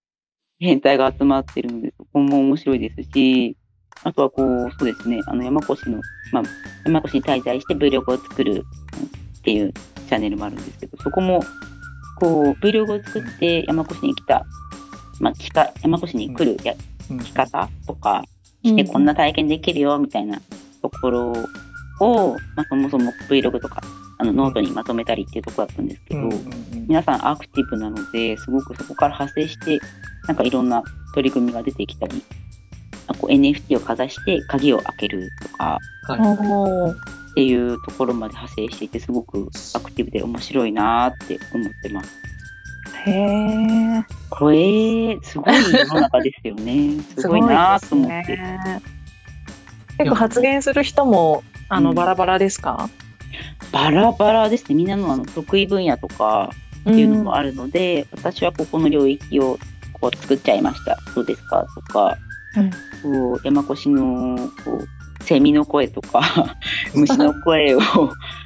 [0.59, 3.57] 変態が集まってるので、そこも面白いですし、
[4.05, 6.01] あとはこう、そうですね、あの山越の、
[6.33, 6.43] まあ、
[6.85, 8.65] 山越に滞在して Vlog を作る
[9.39, 11.43] っていうチャンネルもあるんですけど、そこも
[12.21, 14.45] こう Vlog を作って山越に来た、
[15.21, 16.75] まあ、来た山越に来るや
[17.11, 17.19] うん。
[17.19, 18.23] 来方とか、
[18.65, 20.41] してこんな体験できるよみたいな
[20.83, 21.33] ところ
[22.01, 23.83] を、まあ、そもそも Vlog とか
[24.19, 29.79] あのノートにまとめたりっていうところだったんですけど、うんうん皆さんアクティブなのですごくそこから派生して
[30.27, 30.83] なんかいろんな
[31.15, 32.25] 取り組みが出てきたり
[33.09, 42.11] あこう NFT をかざして鍵を開けるとかはいっていうところまで派生していてすごくアクティブで面白いなーって思ってます。
[43.07, 44.05] へえ。
[44.31, 47.01] これすごい世の中ですよね。
[47.17, 48.39] すごいなーと思って。
[49.99, 52.89] 結構発言する人もあのうんバラバラですか？
[53.73, 54.75] バラバラですね。
[54.75, 59.59] みんなのあの得意分野とかっっていうのもあるので、私はここの領域を
[60.01, 60.97] こう作っちゃいました。
[61.15, 61.67] どうですか？
[61.75, 62.17] とか、
[62.57, 62.71] うん
[63.03, 64.79] こう山越しのこ
[65.21, 66.57] うセミの声とか
[66.95, 67.81] 虫の声を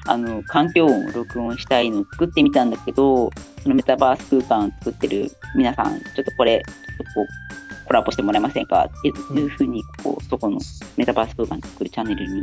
[0.06, 3.30] あの環境音を録音したいのを作ってみたんだけど
[3.62, 8.84] そのメタバース空間を作ってる皆さんちょっとこれちょっとこうコラボしてもらえませんか？
[8.84, 10.58] っていうふうにこうそこの
[10.96, 12.42] メタバース空間を作るチャンネルに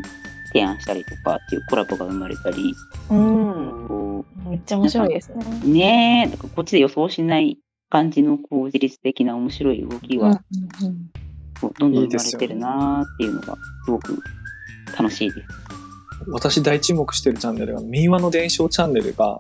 [0.54, 2.74] 提案したりとかっていうコラボが生まれたり、
[3.10, 3.86] うん。
[3.88, 5.46] こめっちゃ面白いですね。
[5.64, 7.60] うねえだからこっちで予想しない
[7.90, 10.42] 感じのこう自律的な面白い動きは
[10.82, 11.10] うんうん
[11.62, 14.18] どんどん生まれてるなーっていうのがすごく
[14.98, 15.48] 楽しいです。
[16.28, 19.40] 私大注目してるチャンネルが、民話の伝承チャンネルが、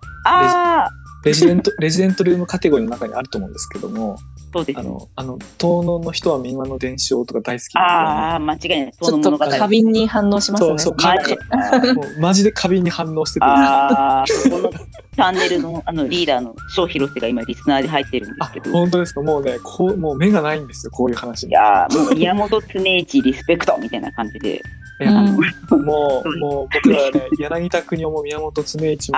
[1.23, 4.17] レジデント、レジデントルームカテゴリーの中にあると思うんですけども、
[4.51, 4.85] そうですね。
[4.85, 8.93] あの、あの、東能の人は民話の伝承とか大好きなんああ、間違いない。
[8.99, 10.69] ちょっと過敏に反応しますね。
[10.69, 11.37] そうそうマジ
[12.19, 19.21] マジで過敏に反応してて、ああ、そこのチャンネルのあのリーダーの翔広瀬が今リスナーで入ってるんですあけど。、本当ですか？
[19.21, 21.49] もうね、こう、もう目がないんですよ、こういう話に。
[21.49, 24.61] いやーもう宮本常一リスペクトみたいな感じで。
[25.01, 25.37] いやうん
[25.85, 29.17] もう、もう僕らはね、柳田国夫も宮本常一も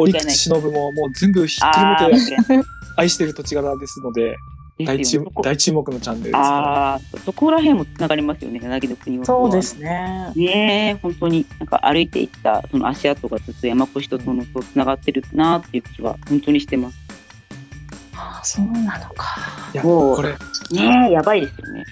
[0.00, 4.34] 折口忍も、もう全部ひっくるめて愛してる土地柄ですので、
[4.86, 6.38] 大注大注目のチャンネルです、ね。
[6.38, 9.24] ああ、そこら辺もつながりますよね、柳の国は。
[9.24, 10.32] そうですね。
[10.36, 16.98] ねえ、本当になんか歩いていったその足跡がずっと山越とそのとつながってるなっていう気は本当にしてます。
[18.14, 19.70] ああ、そうなのか。
[19.72, 21.84] いや、もうこれ、ねえ、やばいですよね。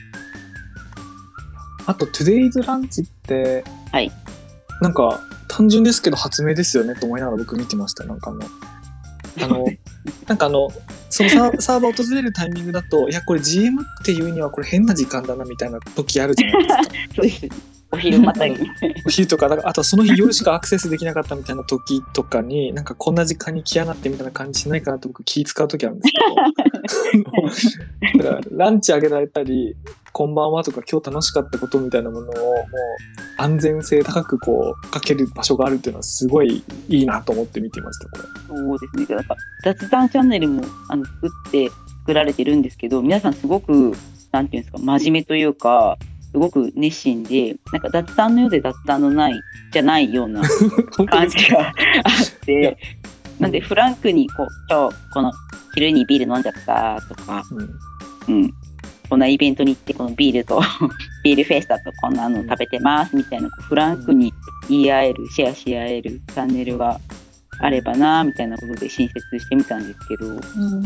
[1.86, 4.12] あと、Today's Lunch って、はい。
[4.82, 8.04] なんか、単純ですけど発明ですよねと思いながら僕見てました。
[8.04, 8.40] なんかあの、
[9.40, 9.66] あの、
[10.26, 10.68] なんかあの、
[11.10, 16.66] そのサーサーバー訪れるタイミングだと、いや、これ GM っていうにはこれ変な時間だなみたいな時あるじゃない
[17.22, 17.56] ですか。
[17.90, 18.54] お昼またぎ。
[19.06, 26.12] お昼とか、あとその日夜しかアクセスできなかったみたいな時とかに、 なんかこんな時間に来やがってみたいな感じしないかなと僕気使う時あるんです
[28.12, 29.74] けど、 だからランチあげられたり、
[30.12, 32.64] こんばんはとか今日楽しかったことみたいなものをもう
[33.38, 38.58] 安全性高くこうかける場所があるっていうのはすごいいいなと思って見てました、これ。
[38.58, 39.16] そうですね。
[39.16, 41.70] なんか雑談チャンネルもあの作って
[42.00, 43.94] 作られてるんですけど、皆さんすごく
[44.32, 45.96] なんていうんですか真面目というか。
[46.32, 49.40] すごく熱心で、なんか雑談のようで雑談のない
[49.72, 50.42] じゃないような
[51.08, 51.74] 感じがあっ
[52.44, 52.76] て、
[53.38, 55.32] なんでフランクにこう今日この
[55.74, 57.42] 昼にビール飲んじゃったとか、
[58.28, 58.34] うん。
[58.34, 58.54] うん、
[59.08, 60.60] こんなイベントに行ってこのビールと
[61.24, 64.32] ビールフェスタとこんなの食べてますみたいなフランクに
[64.68, 67.00] 言い合えるシェアし合えるチャンネルが
[67.60, 70.84] あればなみたいなことで新設してみたんですけど、うん。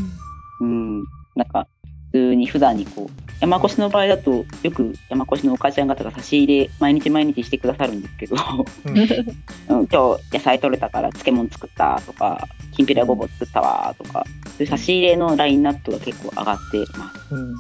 [0.61, 0.65] う
[1.01, 1.67] ん、なんか
[2.13, 8.37] 普通に普段にこう山越しの場合だとよく山越しのお母ちゃん方が差し入れ毎日毎日してくださるんですけど、
[8.85, 9.99] うんうん、今日
[10.33, 17.35] 野菜取れたから漬物作ったとかきんぴらごぼう作ったわとかそういう差し入れのラインナップが結構上がってます。
[17.35, 17.55] うん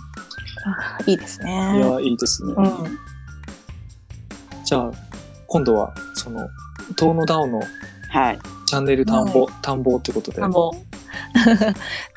[0.64, 1.50] あいいですね。
[1.76, 2.54] いや、いいですね。
[2.56, 2.98] うん。
[4.64, 4.92] じゃあ、
[5.48, 6.48] 今度は、その、
[6.94, 7.60] 遠野ダオの
[8.10, 10.40] はいチャンネル探訪、探訪ってことで。
[10.40, 10.70] あ の、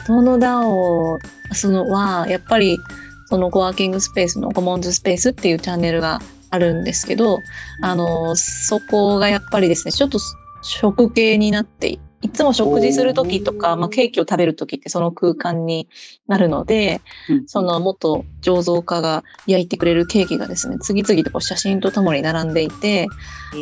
[0.06, 1.18] トノダオ
[1.54, 2.78] そのは、やっぱり、
[3.26, 6.20] そのコワーキングスペースのコモンズスペースっていうチャンネルが
[6.52, 7.40] あるんですけど、
[7.82, 10.20] あの、そこがやっぱりですね、ちょっと
[10.62, 15.88] 食系になっていいつも食事する時とか、まあ、ケーキを食べる時ってその空間に
[16.28, 17.48] なるので、うん。
[17.48, 23.08] その元醸造家が焼いてくれるケーキがですね、次々とこう写真とともに並んでいて、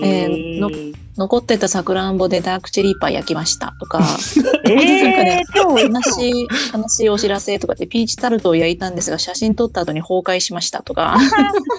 [0.02, 0.70] えーの
[1.18, 4.02] 残ってたさくらんぼでダークチェリーパイ焼きましたとか、
[4.66, 11.18] えなんかね悲しい、悲しいお知らせとかって、ピーチタルトを焼いたんですが、写真撮った後に崩壊しましたとか、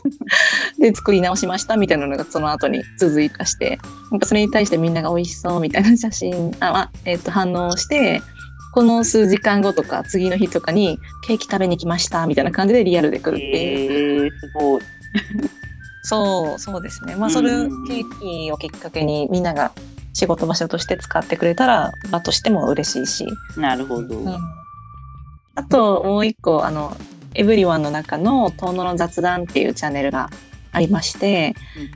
[0.79, 3.79] で、作り直しましたみたいなのがその後に続いたして、
[4.12, 8.23] なんかそれに対してみんなが美味しそうみたいな写真、あ、あえっ、と、反応して、
[8.73, 14.27] この数時間後とか、次の日とかに、ケーキ食べに来ましたみたいな感じでリアルで来るっていう。
[14.27, 14.83] えー、すごい
[16.04, 17.16] そう、そうですね。
[17.16, 17.84] まあ、それ、ケうん。
[17.84, 19.72] ーキをきっかけにみんなが
[20.12, 24.36] 仕事場所として使ってくれたら、場としても嬉しいし、なるほど、うん。
[25.56, 26.96] あともう一個あの
[27.34, 30.30] エブリワンの中の「遠野の雑談」っていうチャンネルが
[30.72, 31.54] ありまして、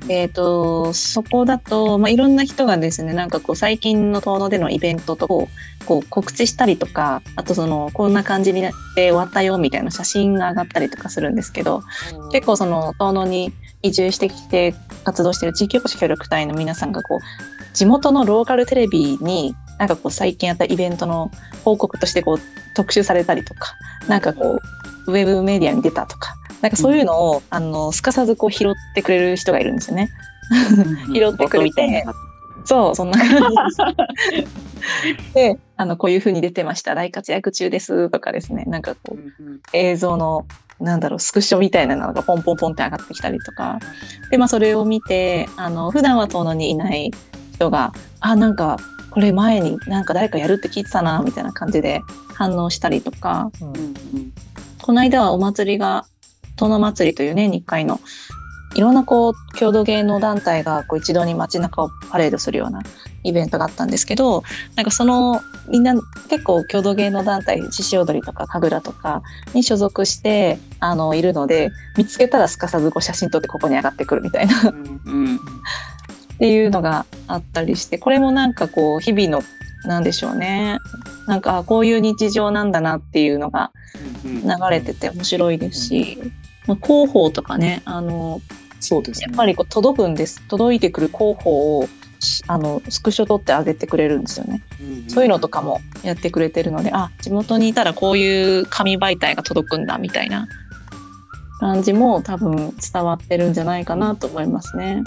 [0.08, 11.82] えー、とそこだと、まあ、いろんな人がですねなんかこう最近の遠野でのイベントとこうこう告知したりとかあとそのこんな感じになって終わったよみたいな写真が上がったりとかするんですけど
[12.30, 13.52] 結構その遠野に
[13.82, 14.74] 移住してきて
[15.04, 17.18] 活動してる地域おこし協力隊の皆さんがこう
[17.74, 21.30] 地元のローカルテレビになんかこう最近やったイベントの
[21.64, 22.38] 報告としてこう
[22.74, 23.74] 特集されたりとか
[24.08, 24.58] なんかこ
[25.06, 30.10] うウェブメディアに出たとかなんかそういうのを、あのすかさずこう拾ってくれる人がいるんですよね。
[31.08, 32.04] うん拾ってくれて
[32.64, 33.34] そうそんな感じ
[34.42, 35.34] です。
[35.34, 40.46] であのこういう風に出てました大活躍中ですとかですねなんかこう映像の
[40.80, 43.78] なんだろう、スクショみたいなのがポンポンポンって上がってきたりとか。
[44.30, 47.10] で、まあそれを見て、あの、普段は遠野にいない
[47.54, 48.76] 人が、あ、なんか、
[49.10, 52.00] これ前になんか誰かやるって聞いてたな、みたいな感じで
[52.34, 53.94] 反応したりとか、うん
[54.88, 56.06] この間はお祭りが、
[56.56, 58.00] 遠野祭りという年に1回の、
[58.74, 62.80] いろんなこう、郷土芸能団体がこう一堂に街中をパレードするような
[63.24, 64.42] イベントがあったんですけど、
[64.76, 65.94] なんかその、みんな
[66.28, 69.22] 結構郷土芸能団体、獅子踊りとか神楽とか
[69.54, 74.54] に所属して、あの、いるので、見つけたらすかさずこう写真撮ってここに上がってくるみたいな。
[74.70, 75.40] っうんうん。
[76.38, 79.42] ていうのがあったりして、これもなんかこう、日々の、
[79.84, 80.78] なんでしょうね。
[81.26, 83.70] なんか、あこういう日常なんだなっていうのが
[84.24, 86.18] うん流れてて面白いですし、
[86.66, 88.40] まあ、広報とかねあの
[88.80, 89.26] そうですね。
[89.28, 90.40] やっぱりこう届くんです。
[90.46, 91.88] 届いてくる広報をし
[92.46, 94.62] あのスクショ撮ってあげてくれるんですよね、
[95.08, 100.48] そういうのとかもやってくれてるのであ地元にいたらこういう紙媒体が届くんだみたいな
[101.60, 105.02] 感じも多分伝わってるんじゃないかなと思いますね。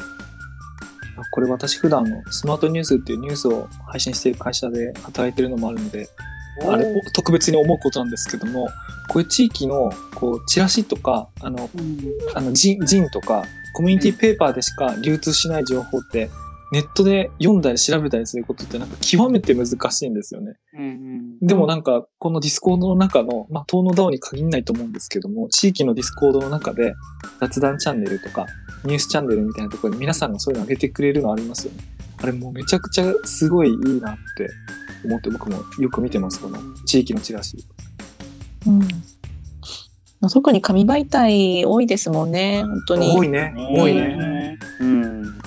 [1.17, 6.09] あこれ私普段のスマートニュースっていうニュースを配信している会社で働いてるのもあるので、
[6.67, 8.67] あれ特別に思うことなんですけども、
[9.09, 11.99] こういう地域のこうチラシとか、あの、うん。
[12.35, 16.29] あのジンジンとかコミュニティペーパーでしか流通しない情報って、
[16.71, 20.53] ネットで読んだり調べたりすることってなんか極めて難しいんですよね。
[20.73, 26.93] うんうんでもなんか、このディスコードの中の、まあ、遠野の DAO に限らないと思うんですけども、地域のディスコードの中で、
[27.39, 28.45] 雑談チャンネルとか、
[28.85, 31.79] ニュースチャンネルみたいなところに皆さんがそういうの上げてくれるのありますよね。
[32.21, 34.49] あれもうめちゃくちゃすごいいいなって
[35.03, 37.57] 思って僕もよく見てます、この地域のチラシ。
[38.67, 43.17] うん、特に紙媒体多いですもんね本当に。
[43.17, 43.51] 多いね。
[43.57, 44.59] 多いね。
[44.79, 45.40] うん。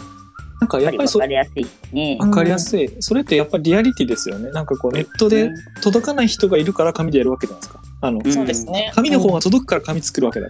[0.65, 2.17] なんかやっぱりそうわか、りやすいしね。
[2.19, 2.91] わかりやすい。
[3.01, 4.51] それってやっぱりリアリティですよね。
[4.51, 5.51] なんかこうネットで
[5.83, 7.83] 届かない人がいるから紙でやるわけじゃないですか。
[8.01, 8.91] あの、うんそうですね。
[8.95, 10.49] 紙の方が届くから紙作るわけだ。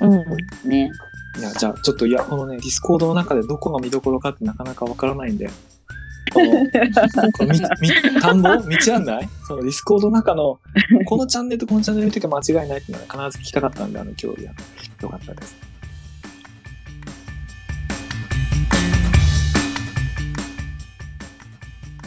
[0.00, 0.90] うんね。
[1.38, 5.48] いや、じゃあ、ちょっと、いや、このね、ディスコードの中でどこが見どころかってなかなかわからないんで、
[6.32, 6.50] この、
[7.32, 9.28] このみ、み、田んぼ道案内？
[9.46, 10.58] そのディスコードの中の、
[11.06, 14.52] このチャンネルとこのチャンネル見て間違いないっていうのは必ず聞きたかったんで、あの、今日や、
[15.02, 15.69] よかったです。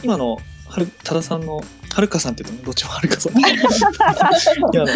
[0.04, 0.38] 今の、
[0.68, 1.62] はる、多田さんの、
[1.94, 3.34] はるかさんって言うとね、どっちもはるかさん。
[4.74, 4.92] 今の、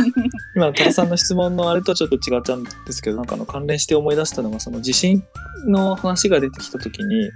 [0.55, 5.23] 今の多田さんの質問のあれとはちょっと違ったんですけど、なんかあの関連して思い出したのが、その地震
[5.65, 7.31] の話が出てきたときに、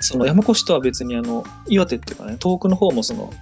[0.00, 3.32] その山越とは別にあの、岩手っていうかね、東北の方もその、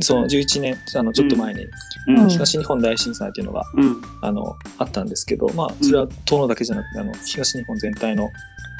[0.00, 1.66] その11年、あの、ちょっと前に
[2.06, 2.28] うん。
[2.28, 4.02] 東日本大震災っていうのが、うん。
[4.22, 8.28] あの、あったんですけど、まあ、それは東野だけじゃなくて、あの、東日本全体の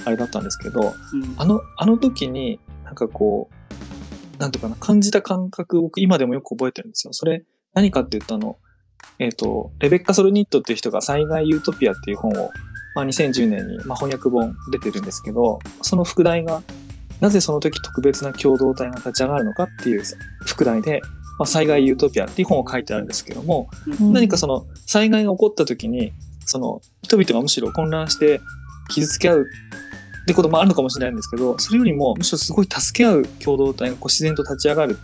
[0.04, 0.94] あれだったんですけど、
[1.36, 3.54] あの、あの時に、なんかこう、
[4.40, 7.12] なんとかな、感じた感覚、僕今でもよく覚えてるんですよ。
[7.12, 8.56] それ、何かって言うと、あの、
[9.18, 12.50] えっ、と、レベッカ・ソルニットっていう人が災害ユートピアっていう本を、
[12.94, 16.62] まあ、2010年に、まあ、翻訳本出てるんですけど、その副題が、
[17.20, 20.02] なぜその時特別な共同体が立ち上がるのかっていう
[20.46, 21.02] 副題で、
[21.38, 23.68] まあ、災害ユートピアっていう本を書いてあるんですけども、
[24.00, 26.12] 何かその災害が起こった時に、
[26.46, 28.40] その人々がむしろ混乱して
[28.88, 29.46] 傷つけ合う
[30.30, 34.96] ってこともあるのかもしれないんですけど、それよりもむしろすごい助け合う共同体がこう自然と立ち上がる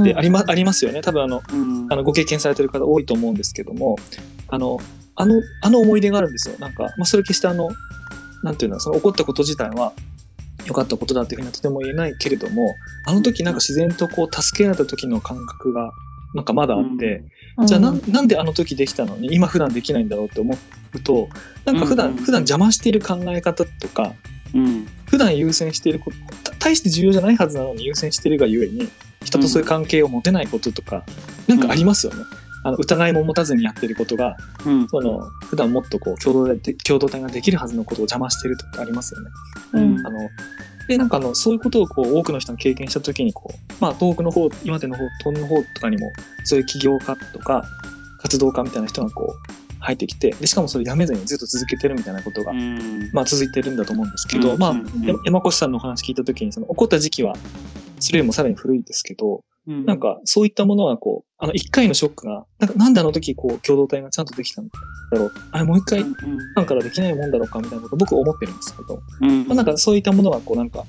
[0.00, 1.00] ってあり,、まありますよね。
[1.00, 1.86] 多分あの、うん。
[1.90, 3.96] あのご経験されてる方多いと思うんですけども、
[4.48, 4.78] あの、
[5.16, 6.56] あの、あの思い出があるんですよ。
[6.60, 7.70] なんか、まあそれ決してあの、
[8.44, 9.92] なんていうの、その起こったこと自体は
[10.66, 12.74] 良かったことだっていうふうにはとても言えないけれども、
[13.06, 15.92] あの時なんか自然とこう助けられた時の感覚が
[16.34, 17.24] なんかまだあって、
[17.66, 20.54] じゃあなんなんであの時できたのに今普段できないんだろうって思
[20.94, 21.28] うと
[21.64, 22.24] なんか普段、うんうん。
[22.24, 24.14] 普段邪魔している考え方とか
[24.54, 24.86] うん。
[25.06, 26.16] 普段優先していること
[26.50, 28.88] た大して重要じゃないはずなのに優先しているがゆえに
[29.24, 31.04] 人とそういう関係を持てないこととか、
[31.46, 32.24] なんかありますよね。
[32.64, 34.88] あの疑いも持たずにやってることがうん。
[34.88, 39.30] その普段もっとこう共同で共同体ができるはずのことを邪魔しているとかありますよね。
[39.74, 40.18] うんあの
[40.88, 46.10] でなんかあのそういうことをこう多くの人が経験した時にこう、まあ、東北の方岩手の方東の方とかにも
[46.44, 47.64] そういう起業家とか
[48.20, 53.10] 活動家みたいな人がこう入ってきてでしかもそれやめずにずっと続けてるみたいなことが、うん。
[53.12, 54.80] まあ、続いてるんだと思うんですけど、まあうん。
[54.80, 55.02] うんうん。
[55.02, 57.34] や山越さんのお話聞いた時にその起こった時期は
[57.98, 64.72] それよりもさらに古いですけど、なんかそういったものはこうあの一回のショックがなんかなんであの時こう共同体がちゃんとできたんだ
[65.12, 65.32] ろう。
[65.52, 69.46] あれもう一回うん、からできないもんだろうかみたいなことを僕は思ってるんですけど、うん。
[69.46, 70.84] まあ、なんかそういったものがこうなんか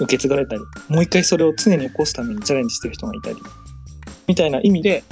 [0.00, 3.36] 受け継がれたり、もう一回それを常に起こすためにチャレンジしてる人がいたり、
[4.26, 5.04] みたいな意味で、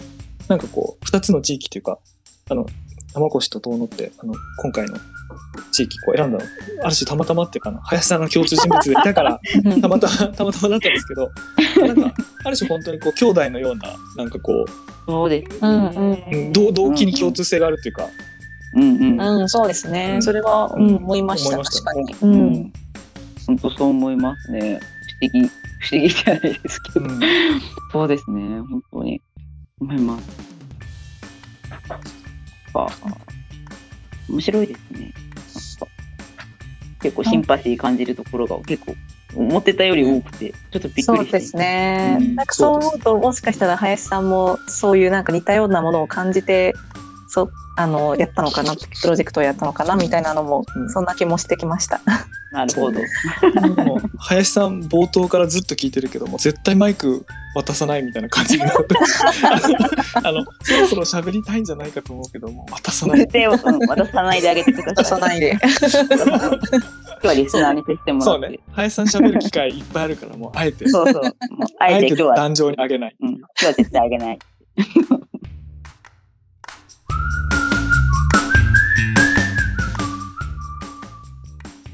[0.49, 1.99] なんかこう、二つの地域というか、
[2.49, 2.65] あの、
[3.13, 4.97] 山越と遠野って、あの、今回の
[5.73, 6.45] 地域こう選んだの、
[6.85, 9.41] ある種たまたまっていうかな、林さんが共通人物でいたから、
[9.83, 11.31] たまたま、たまたまだったんですけど、
[11.87, 14.65] なんか、ある種本当にこう、兄弟のような、なんかこ
[15.09, 15.59] そうです。
[15.61, 18.09] うんうん動動機に共通性があるっていうか、
[18.75, 19.21] うんうん。
[19.41, 20.13] うん、そうですね。
[20.15, 21.49] うんそれは、ううんん、思いました。
[21.49, 22.15] 思いました確かに。
[22.23, 22.55] ううん。
[22.55, 22.73] ん。
[23.47, 24.79] 本当そう思いますね。
[25.21, 25.49] 不思議、
[25.81, 27.07] 不思議じゃないですけど。
[27.07, 27.21] うん
[27.93, 28.61] そうですね。
[28.61, 29.21] 本当に
[29.81, 30.36] 思います。
[32.83, 32.89] あ
[34.29, 35.13] 面白いですね。
[37.01, 38.97] 結構シンパシー感じるところが結構
[39.37, 42.17] 思ってたより多くて、ちょっとびっくりそうですね。
[42.21, 46.75] うんなんかそう思うと、もしかしたら林さんもそういうなんか似たようなものを感じて、
[47.29, 52.01] そう、あの、やったのかな、プロジェクトをやったのかな、みたいなのも、うんそんな気もしてきました。
[52.57, 53.01] なるほど。
[54.19, 58.95] 林さん冒頭からずっと聞いてるけども絶対マイク渡さないみたいな感じになって
[60.25, 65.21] あのそろそろ喋りたいんじゃないかと思うけども渡さない手を、うん、渡さないであげてくだ出さい。
[65.21, 65.51] さないで。
[65.53, 68.47] 今日はリスナーに接してもらって。
[68.47, 71.23] そうね林さん喋る機会いっぱいあるからもうあえてそうそう
[71.79, 74.39] あえて今日は、壇上にあげない、うん、今日は絶対あげない。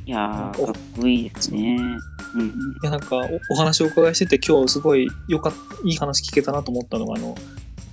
[0.04, 1.76] いやー、かっこいいですね。
[2.34, 2.46] うん。
[2.46, 2.50] い
[2.82, 5.52] やなんかおお話をお伺いしてて今日すごいよかっ
[5.84, 7.34] いい話聞けたなと思ったのがあの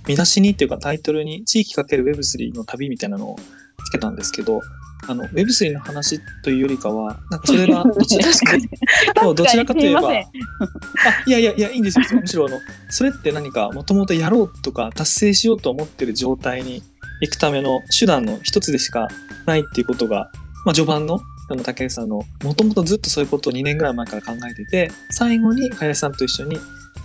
[0.06, 3.36] 見出しにっていうかタイトルに地域かける Web3 の旅みたいなのを
[3.84, 4.60] つけたんですけど
[5.08, 12.58] あの Web3 の話というよりかはなんかそれが どちどちらかといえばあいやいやいやいいんですよ むしろあの
[12.90, 16.82] それって何かもともとやろうとか達成しようと思ってる状態に
[17.20, 19.08] 行くための手段の一つでしか
[19.46, 20.30] ないっていうことが、
[20.64, 21.20] まあ、序盤の
[21.50, 26.56] あの竹内さんのもともとずっとそういうことを2年ぐらい前から考えてて最後に林さんと一緒に、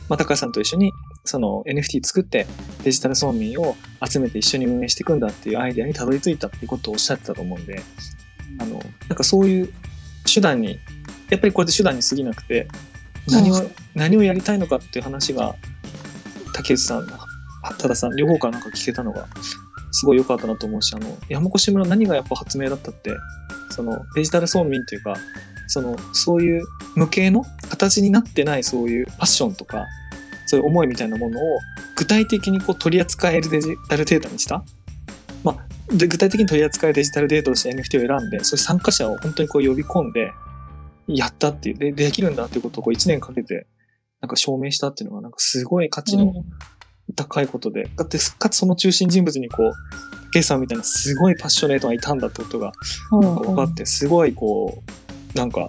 [0.07, 0.93] まあ、高橋さんと一緒に
[1.23, 2.45] その NFT 作って
[2.83, 3.75] デジタル村民を
[4.07, 7.81] 集めて一緒に運営していくんだっていうアイデアにたどり着いたっていうことをおっしゃってたと思うんで
[8.59, 8.79] あの
[9.09, 9.73] なんかそういう
[10.31, 10.79] 手段に
[11.29, 12.67] やっぱりこれで手段に過ぎなくて
[13.27, 15.55] 何を、うん何をやりたいのかっていう話が
[16.53, 17.07] 竹内さん
[17.79, 19.25] 多田さん両方からなんか聞けたのが
[19.95, 23.11] すごい良かったなと思うしあの山越村何がやっぱ発明だったって
[23.69, 25.15] そのデジタル村民っていうか
[25.67, 26.63] そのそういう
[26.95, 29.85] 無形の形になってないそういうファッションとか
[30.47, 31.59] そういう思いみたいなものを
[31.95, 34.63] 具体的にこう取り扱えるデジタルデータにした、
[35.43, 40.31] まあ、で具体的に取り扱えるデジタルデータとして NFT を選んでそういう参加者を本当にこう呼び込んで
[41.07, 43.67] やったっていうでできるんだっていうことをこう1年かけて
[44.21, 46.33] なんか証明したっていうのがなんかすごい価値の
[47.15, 52.71] 高いことで、だってかつその中心人物にこうケイさんみたいなすごいパッショネートがいたんだってことが
[53.11, 54.83] うんなんか分かってすごいこ
[55.33, 55.67] うなんか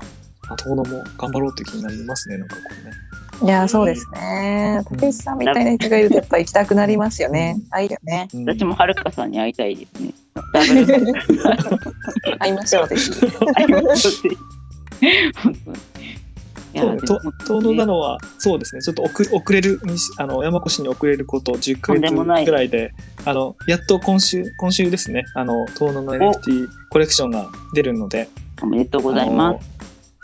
[0.49, 2.93] あ遠野も頑張ろうって気になりますねなんかこうね。
[3.45, 4.81] いや、そうですね。
[4.89, 7.61] 竹内さんみたいな人がいるとやっぱ行きたくなりますよね。
[7.71, 8.29] あ、いいよね。
[8.33, 10.15] うん私もはるかさんに会いたいですね。
[10.55, 10.87] ダブル
[12.39, 13.11] 会いましょう、ぜひ。
[13.11, 14.37] 会いましょうぜひ
[15.43, 15.96] 本当にいや
[16.79, 17.21] そうね、と
[17.61, 19.81] 遠に野なのは、そうですね、ちょっと遅れ遅れる、
[20.19, 22.93] あの山越に遅れること10ヶ月ぐらいで、
[23.25, 28.29] あの、やっと今週、今週ですね、あの、遠野の NFT コレクションが出るので、
[28.63, 29.77] おめでとうございます。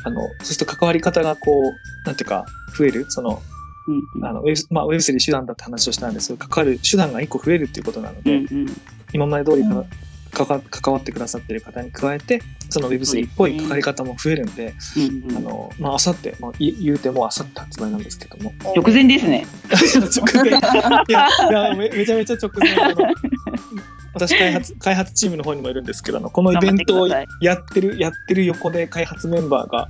[0.05, 2.45] あの、そうすると関わり方がこう、なんていうか、
[2.77, 3.41] 増える、その、
[4.15, 8.67] うんあの、ウェブ、まあ、ウェブ3手段だって話をしたんですけど、関わる手段が1個増えるっていうことなので、うんうん。
[9.13, 9.85] 今まで通りか
[10.33, 18.53] 関わってくださってる方に加えて、その Web3 っぽい関わり方も増えるんで、うんうんあの、まあ、あさって、まあ、い言うてもあさって発売なんですけども。
[18.74, 19.47] 直前ですね。
[19.70, 20.49] 直前。
[20.51, 22.74] いや、いやめめちゃめちゃ直前
[24.14, 27.24] 私開発、開発チームの方にもいるんですけど、あのこのイベントをや
[27.55, 29.89] ってる、やってる横で開発メンバーが、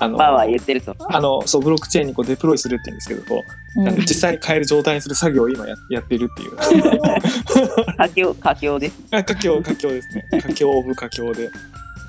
[0.00, 0.94] あの、バーは言ってると。
[0.98, 3.42] あの、そう、ブロックチェーンにこうデプロイするって言うんですけど、こ
[3.76, 6.56] うなんか実際に変える状態にする作業を今ややっているっていう。
[7.96, 8.98] 佳境、佳境です。
[9.10, 10.24] あ、佳境、佳境ですね。
[10.42, 11.50] 佳境オブ佳境で、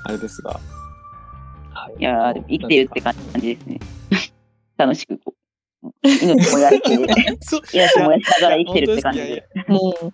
[0.04, 0.50] あれですが。
[1.72, 3.80] はいいや生きてるって感じですね。
[4.76, 5.90] 楽しくこう。
[6.02, 7.06] 命もやって、命
[8.00, 9.48] もやりながら生きてるって感じで。
[9.68, 10.12] うん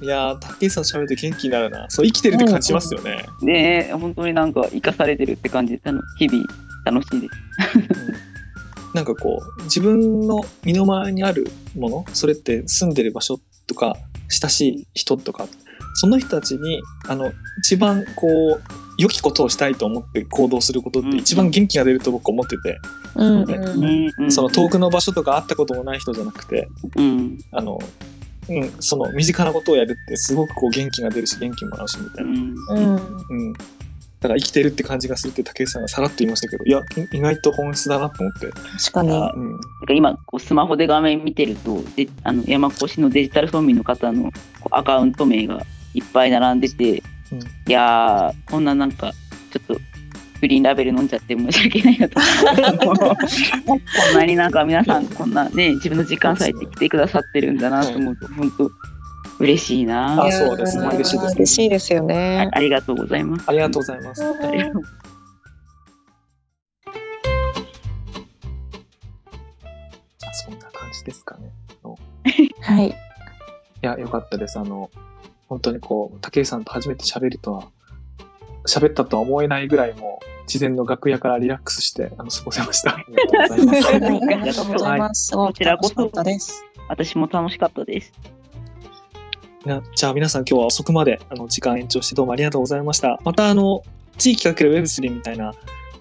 [0.00, 1.86] いやー、竹内さん喋ると元気になるな。
[1.90, 3.26] そう、生きてるって感じますよね。
[3.42, 6.46] ねえ、本当になんか生かされてるって感じで、あの日々
[6.90, 7.32] 楽しいです。
[8.94, 13.96] なんかこう自分の身の回りにあるものそれって住んでる場所とか
[14.28, 15.46] 親しい人とか
[15.94, 18.62] その人たちにあの一番こう
[18.98, 21.10] 良きことをしたいと思って行動することっうん。
[21.12, 22.78] て一番元気が出ると僕思ってて、
[23.14, 24.12] うん。
[24.20, 24.32] うん。
[24.32, 27.38] その遠くの場所とか会ったこともない人じゃなくてうん。
[27.52, 27.78] あの、
[28.48, 32.96] うん、その身近なことをやるってすごくこう元気が出るし元気もらうしみたいな、うん。
[32.96, 33.54] うん
[34.20, 39.12] うん、だから生きてるって感じがするって竹内さんがさらっと言いましたけどいや意外と本質だなと思って、確かに。
[39.12, 44.30] あうん、なんか今こうスマホで画面見てるとであの山越のデジタル村民の方の
[44.70, 45.62] アカウント名が
[45.94, 47.02] いっぱい並んでて、
[47.32, 47.38] うん。
[47.40, 49.12] いやーこんななんか
[49.50, 49.80] ちょっと
[50.40, 52.20] グリーンラベル飲んじゃって申し訳ないなと。
[52.86, 58.70] こんなになんか皆さんこんなね自分の時間割いて来てくださってるんだなと思うと本当
[59.38, 60.24] 嬉しいな。
[60.24, 62.50] あそうですね嬉しいですね嬉しいですよあね。
[62.52, 63.44] ありがとうございます。
[63.48, 64.20] ありがとうございます。
[64.20, 64.26] そ
[70.50, 71.50] んな感じですかね。
[72.60, 72.88] はい。
[72.88, 72.94] い
[73.82, 74.58] や、よかったです。
[74.58, 74.90] あの、
[75.48, 77.68] 本当にこう、竹内さんと初めて喋るとは、
[78.66, 82.96] 喋ったとは思えないぐらいもう、事前の楽屋からリラックスして、あの、過ごせました。
[82.96, 83.84] ありがとうございます。
[83.84, 83.98] はいあ
[84.36, 85.26] りがとうございます。
[85.28, 86.64] すごく楽しかったです。
[86.88, 88.12] 私も楽しかったです。
[89.64, 93.18] なじゃあ皆さん今日は遅くまであの時間延長してどうもありがとうございました。
[93.24, 93.82] またあの、
[94.16, 95.54] 地域かける Web3 みたいな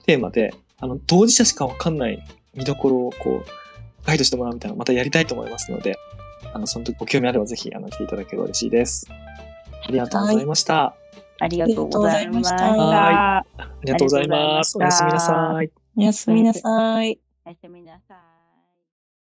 [0.06, 2.24] テーマで、あの、当事者しかわかんない
[2.56, 3.46] 見どころをこう、
[4.06, 5.98] ガイドしてもらうみたいなのまたやりたいと思いますので、
[6.54, 9.08] あの、その時ご興味あればぜひあの来ていただければ嬉しいです。
[9.84, 10.96] ありがとうございました。
[11.40, 12.56] ありがとうございました。
[12.56, 14.78] ありがとうございましたありがとうございます。
[14.78, 15.72] おやすみなさい。
[15.98, 17.20] おやすみなさい。
[17.46, 18.27] おやすみなさい。